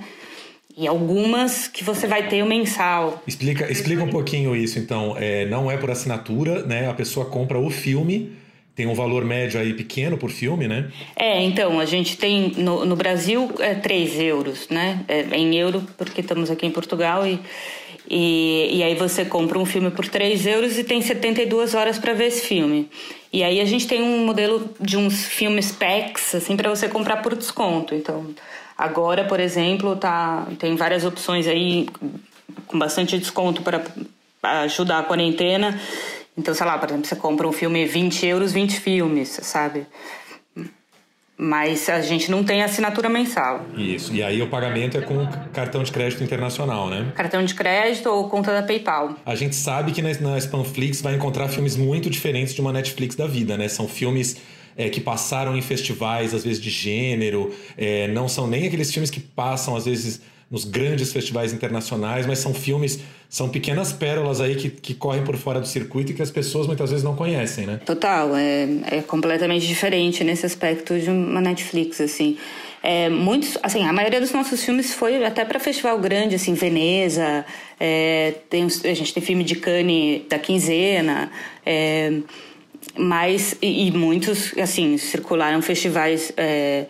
[0.76, 3.22] E algumas que você vai ter o mensal.
[3.26, 5.16] Explica, explica um pouquinho isso, então.
[5.18, 6.88] É, não é por assinatura, né?
[6.88, 8.41] A pessoa compra o filme
[8.74, 10.90] tem um valor médio aí pequeno por filme, né?
[11.14, 15.04] É, então, a gente tem no, no Brasil é 3 euros, né?
[15.08, 17.38] É, em euro, porque estamos aqui em Portugal e,
[18.08, 22.14] e, e aí você compra um filme por 3 euros e tem 72 horas para
[22.14, 22.88] ver esse filme.
[23.30, 27.18] E aí a gente tem um modelo de uns filmes packs, assim, para você comprar
[27.18, 27.94] por desconto.
[27.94, 28.34] Então,
[28.76, 31.86] agora, por exemplo, tá, tem várias opções aí
[32.66, 33.84] com bastante desconto para
[34.64, 35.78] ajudar a quarentena.
[36.36, 39.86] Então, sei lá, por exemplo, você compra um filme 20 euros, 20 filmes, sabe?
[41.36, 43.66] Mas a gente não tem assinatura mensal.
[43.76, 44.14] Isso.
[44.14, 47.10] E aí o pagamento é com cartão de crédito internacional, né?
[47.14, 49.16] Cartão de crédito ou conta da PayPal.
[49.26, 53.16] A gente sabe que na, na Spanflix vai encontrar filmes muito diferentes de uma Netflix
[53.16, 53.66] da vida, né?
[53.68, 54.36] São filmes
[54.76, 59.10] é, que passaram em festivais, às vezes de gênero, é, não são nem aqueles filmes
[59.10, 60.20] que passam, às vezes,
[60.52, 65.34] nos grandes festivais internacionais, mas são filmes, são pequenas pérolas aí que, que correm por
[65.34, 67.80] fora do circuito e que as pessoas muitas vezes não conhecem, né?
[67.86, 72.36] Total, é, é completamente diferente nesse aspecto de uma Netflix, assim.
[72.82, 77.46] É, muitos, assim, a maioria dos nossos filmes foi até para festival grande, assim, Veneza,
[77.80, 81.30] é, tem, a gente tem filme de Cannes da quinzena,
[81.64, 82.12] é,
[82.98, 86.84] mas, e, e, muitos, assim, circularam festivais é,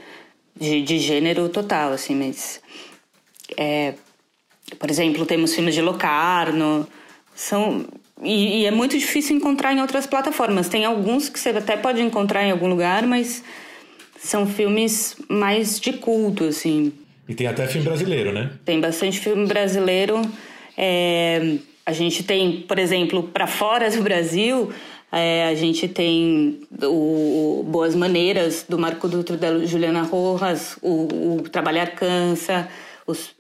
[0.58, 2.60] de, de gênero total, assim, mas
[3.56, 3.94] é,
[4.78, 6.86] por exemplo, temos filmes de Locarno,
[7.34, 7.86] são
[8.22, 10.68] e, e, é muito difícil encontrar em outras plataformas.
[10.68, 13.42] Tem alguns que você até pode encontrar em algum lugar, mas
[14.18, 16.92] são filmes mais de culto, assim.
[17.28, 18.52] E tem até filme brasileiro, né?
[18.64, 20.22] Tem bastante filme brasileiro.
[20.78, 24.72] É, a gente tem, por exemplo, para fora do Brasil,
[25.10, 31.42] é, a gente tem o, Boas Maneiras, do Marco Dutra da Juliana Rojas, o, o
[31.50, 32.68] Trabalhar Cansa,
[33.06, 33.34] os,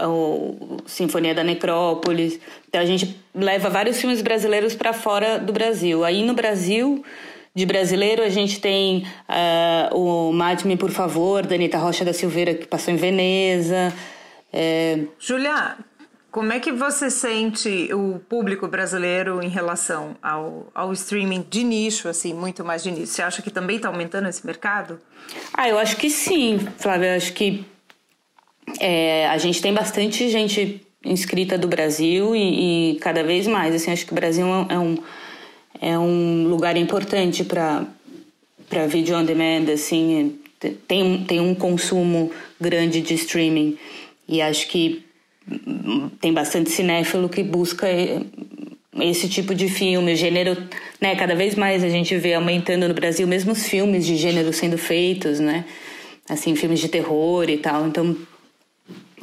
[0.00, 2.38] o Sinfonia da Necrópolis.
[2.68, 6.04] Então a gente leva vários filmes brasileiros para fora do Brasil.
[6.04, 7.04] Aí no Brasil,
[7.54, 12.54] de brasileiro, a gente tem uh, o Mate-me, por favor, da Anitta Rocha da Silveira,
[12.54, 13.92] que passou em Veneza.
[14.52, 15.00] É...
[15.18, 15.76] Julia,
[16.30, 22.08] como é que você sente o público brasileiro em relação ao, ao streaming de nicho,
[22.08, 23.08] assim, muito mais de nicho?
[23.08, 24.98] Você acha que também está aumentando esse mercado?
[25.52, 27.08] Ah, eu acho que sim, Flávia.
[27.08, 27.66] Eu acho que
[28.80, 33.74] é, a gente tem bastante gente inscrita do Brasil e, e, cada vez mais.
[33.74, 34.98] Assim, acho que o Brasil é um,
[35.80, 37.86] é um lugar importante para
[38.68, 40.38] para vídeo on demand, assim,
[40.88, 43.76] tem, tem um consumo grande de streaming
[44.26, 45.04] e acho que
[46.18, 47.86] tem bastante cinéfilo que busca
[48.98, 50.56] esse tipo de filme, gênero,
[50.98, 54.54] né, cada vez mais a gente vê aumentando no Brasil, mesmo os filmes de gênero
[54.54, 55.66] sendo feitos, né,
[56.26, 58.16] assim, filmes de terror e tal, então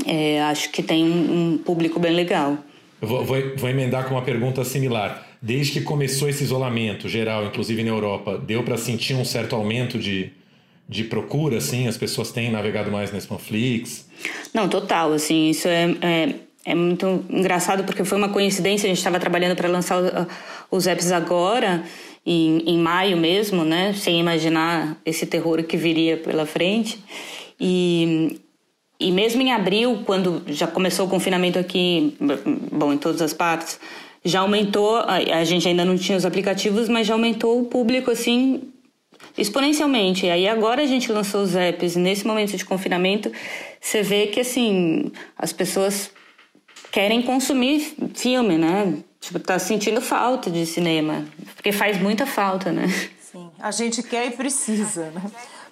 [0.05, 2.57] é, acho que tem um, um público bem legal.
[3.01, 5.25] Eu vou, vou, vou, emendar com uma pergunta similar.
[5.41, 9.97] Desde que começou esse isolamento geral, inclusive na Europa, deu para sentir um certo aumento
[9.97, 10.31] de,
[10.87, 11.87] de procura, assim?
[11.87, 14.09] As pessoas têm navegado mais na Netflix?
[14.53, 16.35] Não, total, assim, isso é, é,
[16.65, 20.27] é, muito engraçado porque foi uma coincidência, a gente estava trabalhando para lançar
[20.69, 21.83] os apps agora,
[22.25, 23.93] em, em maio mesmo, né?
[23.93, 27.01] Sem imaginar esse terror que viria pela frente.
[27.57, 28.39] E,
[28.99, 32.17] e mesmo em abril, quando já começou o confinamento aqui,
[32.69, 33.79] bom, em todas as partes,
[34.25, 38.61] já aumentou, a, gente ainda não tinha os aplicativos, mas já aumentou o público, assim,
[39.37, 40.25] exponencialmente.
[40.25, 43.31] E aí agora a gente lançou os apps, nesse momento de confinamento,
[43.79, 46.11] você vê que, assim, as pessoas
[46.91, 48.97] querem consumir filme, né?
[49.21, 51.25] Tipo, tá sentindo falta de cinema,
[51.55, 52.87] porque faz muita falta, né?
[53.19, 55.21] Sim, a gente quer e precisa, né?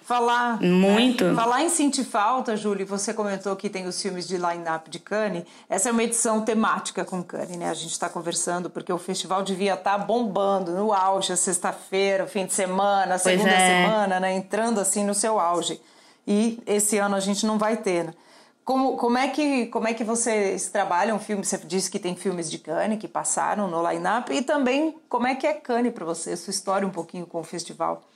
[0.08, 1.22] Falar, Muito.
[1.22, 1.34] Né?
[1.34, 5.44] Falar em sentir falta, Júlia, você comentou que tem os filmes de line-up de Cannes.
[5.68, 7.68] Essa é uma edição temática com Cannes, né?
[7.68, 12.46] A gente está conversando porque o festival devia estar tá bombando no auge, sexta-feira, fim
[12.46, 13.84] de semana, segunda é.
[13.84, 14.34] semana, né?
[14.34, 15.78] Entrando assim no seu auge.
[16.26, 18.14] E esse ano a gente não vai ter, né?
[18.64, 21.48] Como, como, é que, como é que vocês trabalham filmes?
[21.48, 24.32] Você disse que tem filmes de Cannes que passaram no line-up.
[24.32, 26.34] E também, como é que é Cannes para você?
[26.34, 28.08] Sua história um pouquinho com o festival.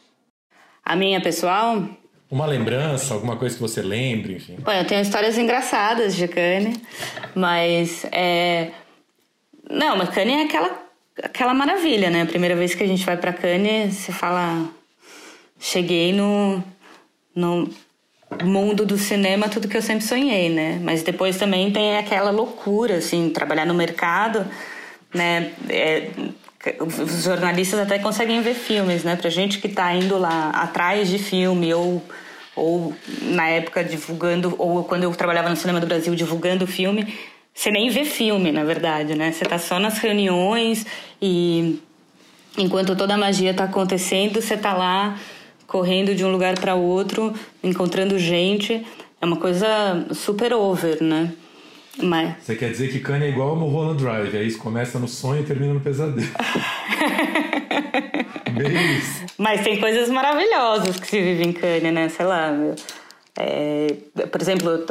[0.84, 1.84] A minha pessoal?
[2.30, 4.56] Uma lembrança, alguma coisa que você lembre, enfim.
[4.60, 6.80] Bom, eu tenho histórias engraçadas de Cane,
[7.34, 8.70] mas é...
[9.70, 10.82] Não, mas Cane é aquela,
[11.22, 12.22] aquela maravilha, né?
[12.22, 14.68] A primeira vez que a gente vai para Cane, você fala...
[15.60, 16.64] Cheguei no,
[17.36, 17.70] no
[18.42, 20.80] mundo do cinema, tudo que eu sempre sonhei, né?
[20.82, 24.44] Mas depois também tem aquela loucura, assim, trabalhar no mercado,
[25.14, 25.52] né?
[25.68, 26.10] É,
[26.80, 29.16] os jornalistas até conseguem ver filmes, né?
[29.16, 32.02] Pra gente que tá indo lá atrás de filme ou
[32.54, 37.14] ou na época divulgando ou quando eu trabalhava no cinema do Brasil divulgando filme,
[37.54, 39.32] você nem vê filme, na verdade, né?
[39.32, 40.86] Você tá só nas reuniões
[41.20, 41.80] e
[42.56, 45.18] enquanto toda a magia tá acontecendo, você tá lá
[45.66, 47.32] correndo de um lugar para outro,
[47.62, 48.86] encontrando gente.
[49.20, 51.32] É uma coisa super over, né?
[52.00, 52.36] Mas...
[52.42, 55.42] Você quer dizer que Kanye é igual ao Mulholland Drive, aí isso começa no sonho
[55.42, 56.26] e termina no pesadelo.
[58.52, 59.24] Bem isso.
[59.36, 62.08] Mas tem coisas maravilhosas que se vive em Kanye, né?
[62.08, 62.50] Sei lá,
[63.38, 63.94] é,
[64.30, 64.84] por exemplo,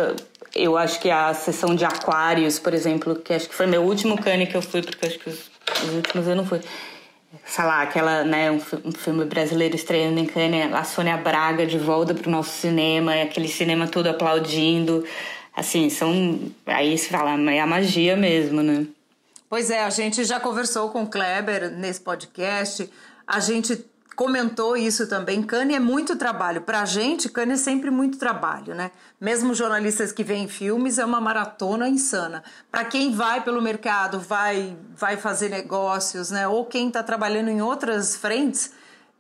[0.56, 4.22] eu acho que a sessão de aquários, por exemplo, que acho que foi meu último
[4.22, 5.50] Kanye que eu fui, porque acho que os,
[5.84, 6.60] os últimos eu não fui.
[7.46, 11.78] Sei lá, aquela, né, um, um filme brasileiro estreando em Cannes, a Sônia Braga de
[11.78, 15.04] volta pro nosso cinema, aquele cinema todo aplaudindo
[15.62, 16.52] assim, são.
[16.66, 18.86] Aí se fala, é a magia mesmo, né?
[19.50, 22.90] Pois é, a gente já conversou com o Kleber nesse podcast,
[23.26, 23.86] a gente
[24.16, 25.42] comentou isso também.
[25.42, 26.62] Cane é muito trabalho.
[26.62, 28.92] Pra gente, Cane é sempre muito trabalho, né?
[29.20, 32.44] Mesmo jornalistas que veem filmes, é uma maratona insana.
[32.72, 36.48] Para quem vai pelo mercado, vai, vai fazer negócios, né?
[36.48, 38.72] Ou quem está trabalhando em outras frentes,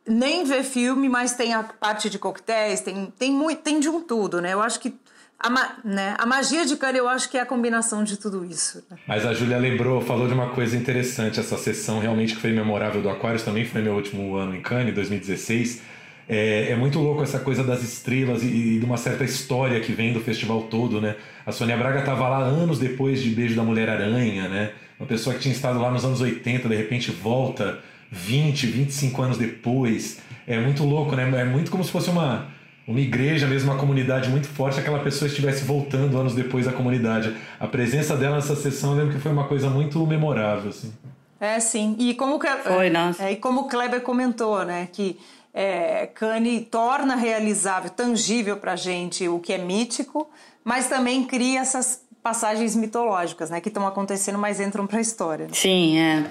[0.05, 4.01] nem vê filme, mas tem a parte de coquetéis, tem, tem, muito, tem de um
[4.01, 4.53] tudo, né?
[4.53, 4.97] Eu acho que
[5.41, 6.15] a, ma né?
[6.17, 8.83] a magia de Cannes eu acho que é a combinação de tudo isso.
[8.89, 8.97] Né?
[9.07, 13.01] Mas a Júlia lembrou, falou de uma coisa interessante, essa sessão realmente que foi memorável
[13.01, 15.81] do Aquarius, também foi meu último ano em Cannes, 2016.
[16.29, 19.91] É, é, muito louco essa coisa das estrelas e, e, de uma certa história que
[19.91, 21.15] vem do festival todo, né?
[21.45, 24.71] A Sônia Braga estava lá anos depois de Beijo da Mulher-Aranha, né?
[24.99, 27.79] Uma pessoa que tinha estado lá nos anos 80, de repente volta
[28.11, 30.19] 20, 25 anos depois.
[30.45, 31.29] É muito louco, né?
[31.41, 32.50] É muito como se fosse uma
[32.91, 37.35] uma igreja, mesmo uma comunidade muito forte, aquela pessoa estivesse voltando anos depois à comunidade.
[37.59, 40.93] A presença dela nessa sessão, eu lembro que foi uma coisa muito memorável, assim.
[41.39, 41.95] É, sim.
[41.97, 43.23] E como que, foi, nossa.
[43.23, 45.17] É, e como o Kleber comentou, né, que
[45.53, 50.29] é, Kanye torna realizável, tangível para gente o que é mítico,
[50.63, 55.47] mas também cria essas passagens mitológicas, né, que estão acontecendo, mas entram para a história.
[55.51, 56.25] Sim, é.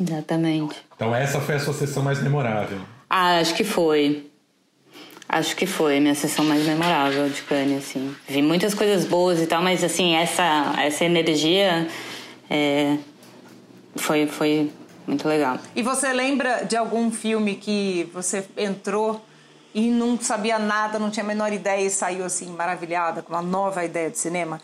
[0.00, 0.76] Exatamente.
[0.96, 2.78] Então essa foi a sua sessão mais memorável.
[3.08, 4.31] Ah, acho que foi.
[5.32, 8.14] Acho que foi a minha sessão mais memorável de Cannes, assim.
[8.28, 11.88] Vi muitas coisas boas e tal, mas assim, essa, essa energia
[12.50, 12.98] é,
[13.96, 14.70] foi, foi
[15.06, 15.58] muito legal.
[15.74, 19.24] E você lembra de algum filme que você entrou
[19.74, 23.40] e não sabia nada, não tinha a menor ideia e saiu assim maravilhada com uma
[23.40, 24.60] nova ideia de cinema?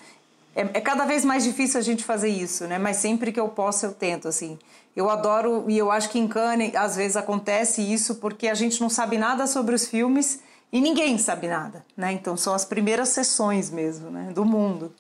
[0.54, 2.78] É, é cada vez mais difícil a gente fazer isso, né?
[2.78, 4.58] Mas sempre que eu posso eu tento, assim.
[4.94, 8.82] Eu adoro e eu acho que em Cannes às vezes acontece isso porque a gente
[8.82, 12.12] não sabe nada sobre os filmes e ninguém sabe nada, né?
[12.12, 14.30] Então são as primeiras sessões mesmo, né?
[14.34, 14.92] Do mundo.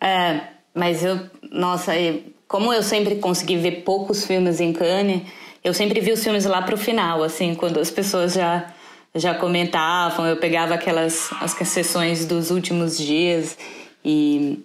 [0.00, 0.40] É,
[0.74, 1.18] mas eu,
[1.50, 1.92] nossa,
[2.46, 5.22] como eu sempre consegui ver poucos filmes em Cannes,
[5.62, 8.72] eu sempre vi os filmes lá pro final, assim, quando as pessoas já
[9.14, 13.58] já comentavam, eu pegava aquelas as sessões dos últimos dias
[14.02, 14.64] e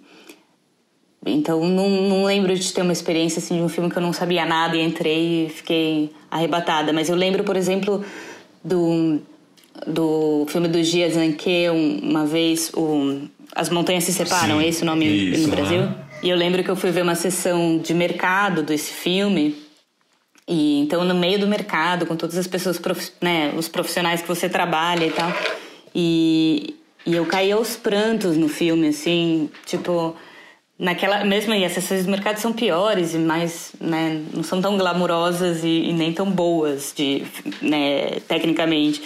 [1.26, 4.12] então não, não lembro de ter uma experiência assim de um filme que eu não
[4.12, 8.02] sabia nada e entrei e fiquei arrebatada, mas eu lembro, por exemplo,
[8.64, 9.20] do
[9.86, 13.22] do filme dos dias em que uma vez o,
[13.54, 15.82] as montanhas se separam, Sim, é esse o nome isso, no Brasil?
[15.82, 15.94] Né?
[16.22, 19.56] E eu lembro que eu fui ver uma sessão de mercado desse filme
[20.46, 22.80] E então no meio do mercado, com todas as pessoas,
[23.20, 25.32] né, os profissionais que você trabalha e tal.
[25.94, 26.74] E,
[27.06, 30.16] e eu caí aos prantos no filme, assim, tipo,
[30.78, 34.78] naquela mesmo aí as sessões do mercado são piores e mais né não são tão
[34.78, 37.24] glamurosas e, e, nem tão boas de
[37.60, 39.02] né tecnicamente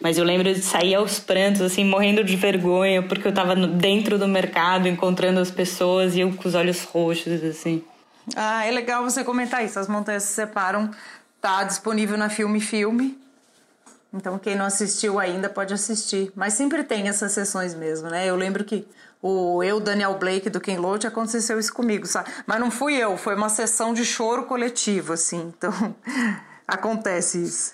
[0.00, 4.18] mas eu lembro de sair aos prantos assim morrendo de vergonha porque eu estava dentro
[4.18, 7.82] do mercado encontrando as pessoas e eu com os olhos roxos assim.
[8.36, 9.78] Ah é legal você comentar isso.
[9.78, 10.90] As montanhas se separam
[11.40, 13.18] tá disponível na filme filme.
[14.12, 16.30] Então quem não assistiu ainda pode assistir.
[16.34, 18.26] Mas sempre tem essas sessões mesmo né?
[18.26, 18.86] Eu lembro que
[19.20, 22.30] o eu, Daniel Blake, do Ken Loach, aconteceu isso comigo, sabe?
[22.46, 25.52] Mas não fui eu, foi uma sessão de choro coletivo, assim.
[25.56, 25.72] Então,
[26.68, 27.72] acontece isso.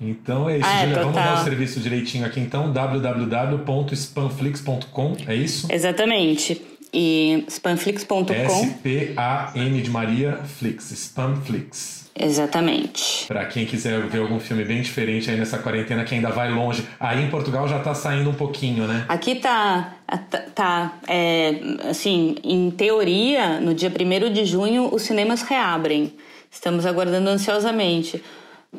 [0.00, 1.00] Então é isso, ah, é, Julia.
[1.00, 5.68] Vamos dar o serviço direitinho aqui, então, www.spamflix.com, é isso?
[5.70, 6.62] Exatamente.
[6.92, 8.32] E spamflix.com.
[8.32, 12.04] S-P-A-N de Maria Flix, Spamflix.
[12.16, 13.26] Exatamente.
[13.26, 16.86] Para quem quiser ver algum filme bem diferente aí nessa quarentena que ainda vai longe.
[17.00, 19.04] Aí em Portugal já tá saindo um pouquinho, né?
[19.08, 19.94] Aqui tá.
[20.30, 20.38] Tá.
[20.54, 21.58] tá é,
[21.90, 26.14] assim, em teoria, no dia 1 de junho, os cinemas reabrem.
[26.54, 28.22] Estamos aguardando ansiosamente.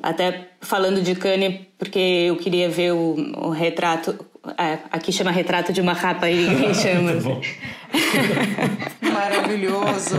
[0.01, 4.17] Até falando de Cannes, porque eu queria ver o, o retrato.
[4.57, 7.11] É, aqui chama retrato de uma rapariga, chama.
[9.13, 10.17] Maravilhoso.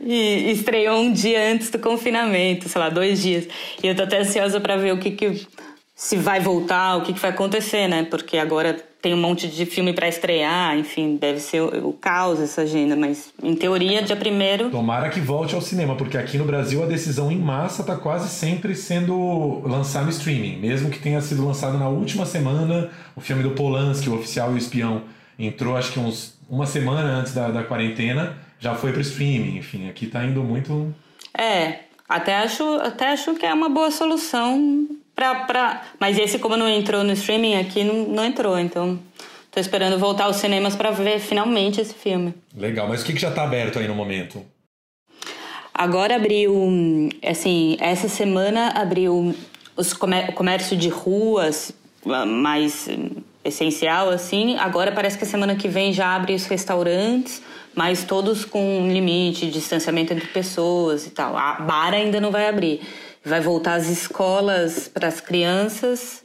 [0.00, 3.46] E estreou um dia antes do confinamento, sei lá, dois dias.
[3.82, 5.46] E eu tô até ansiosa para ver o que que
[5.94, 8.04] se vai voltar, o que, que vai acontecer, né?
[8.04, 12.40] Porque agora tem um monte de filme para estrear, enfim, deve ser o, o, caos
[12.40, 14.70] essa agenda, mas em teoria, dia primeiro.
[14.70, 18.30] Tomara que volte ao cinema, porque aqui no Brasil a decisão em massa tá quase
[18.30, 23.42] sempre sendo lançado no streaming, mesmo que tenha sido lançado na última semana o filme
[23.42, 25.02] do Polanski, o Oficial e o Espião.
[25.38, 29.86] Entrou acho que uns uma semana antes da, da quarentena, já foi pro streaming, enfim,
[29.86, 30.94] aqui tá indo muito.
[31.36, 35.82] É, até acho, até acho que é uma boa solução pra, pra...
[35.98, 38.98] Mas esse, como não entrou no streaming, aqui não, não entrou, então.
[39.50, 42.34] Tô esperando voltar aos cinemas para ver finalmente esse filme.
[42.56, 44.44] Legal, mas o que, que já tá aberto aí no momento?
[45.72, 46.52] Agora abriu,
[47.24, 49.34] assim, essa semana abriu
[49.76, 51.72] os comér o comércio de ruas
[52.04, 52.88] mais
[53.44, 54.56] essencial, assim.
[54.56, 57.42] Agora parece que a semana que vem já abre os restaurantes,
[57.74, 61.36] mas todos com limite, distanciamento entre pessoas e tal.
[61.36, 62.80] A bar ainda não vai abrir.
[63.24, 66.22] Vai voltar às escolas para as crianças,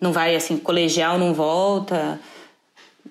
[0.00, 2.18] não vai, assim, colegial não volta.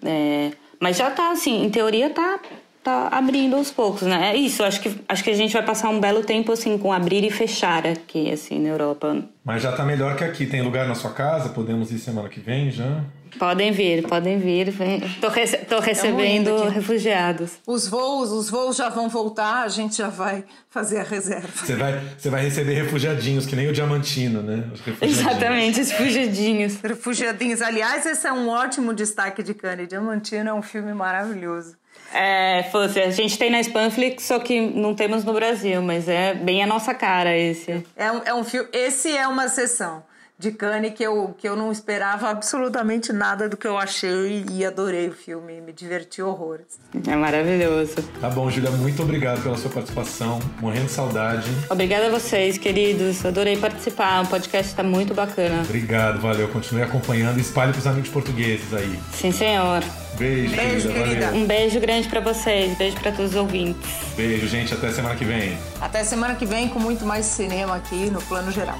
[0.03, 2.39] É, mas já tá, assim, em teoria tá,
[2.83, 4.31] tá abrindo aos poucos, né?
[4.31, 6.91] É isso, acho que, acho que a gente vai passar um belo tempo, assim, com
[6.91, 9.23] abrir e fechar aqui, assim, na Europa.
[9.45, 10.45] Mas já tá melhor que aqui.
[10.45, 11.49] Tem lugar na sua casa?
[11.49, 13.03] Podemos ir semana que vem já?
[13.37, 14.69] Podem vir, podem vir.
[14.69, 17.53] Estou rece recebendo refugiados.
[17.65, 21.49] Os voos, os voos já vão voltar, a gente já vai fazer a reserva.
[21.53, 24.63] Você vai, você vai receber refugiadinhos, que nem o Diamantino, né?
[25.01, 26.79] Exatamente, os refugiadinhos.
[26.81, 27.61] Refugiadinhos.
[27.61, 29.87] Aliás, esse é um ótimo destaque de Cannes.
[29.87, 31.75] Diamantino é um filme maravilhoso.
[32.13, 36.33] É, fosse, a gente tem na Spanflix, só que não temos no Brasil, mas é
[36.33, 37.85] bem a nossa cara esse.
[37.95, 38.67] É um, é um filme.
[38.73, 40.03] Esse é uma sessão
[40.41, 44.65] de Cannes que eu, que eu não esperava absolutamente nada do que eu achei e
[44.65, 46.79] adorei o filme, me diverti horrores.
[47.07, 47.97] É maravilhoso.
[48.19, 51.47] Tá bom, Julia, muito obrigado pela sua participação, morrendo de saudade.
[51.69, 55.61] Obrigada a vocês, queridos, adorei participar, o podcast está muito bacana.
[55.61, 58.99] Obrigado, valeu, continue acompanhando e espalhe pros amigos portugueses aí.
[59.13, 59.83] Sim, senhor.
[60.17, 61.07] Beijo, beijo querida.
[61.07, 61.31] querida.
[61.33, 63.91] Um beijo grande para vocês, beijo para todos os ouvintes.
[64.17, 65.55] Beijo, gente, até semana que vem.
[65.79, 68.79] Até semana que vem com muito mais cinema aqui no Plano Geral.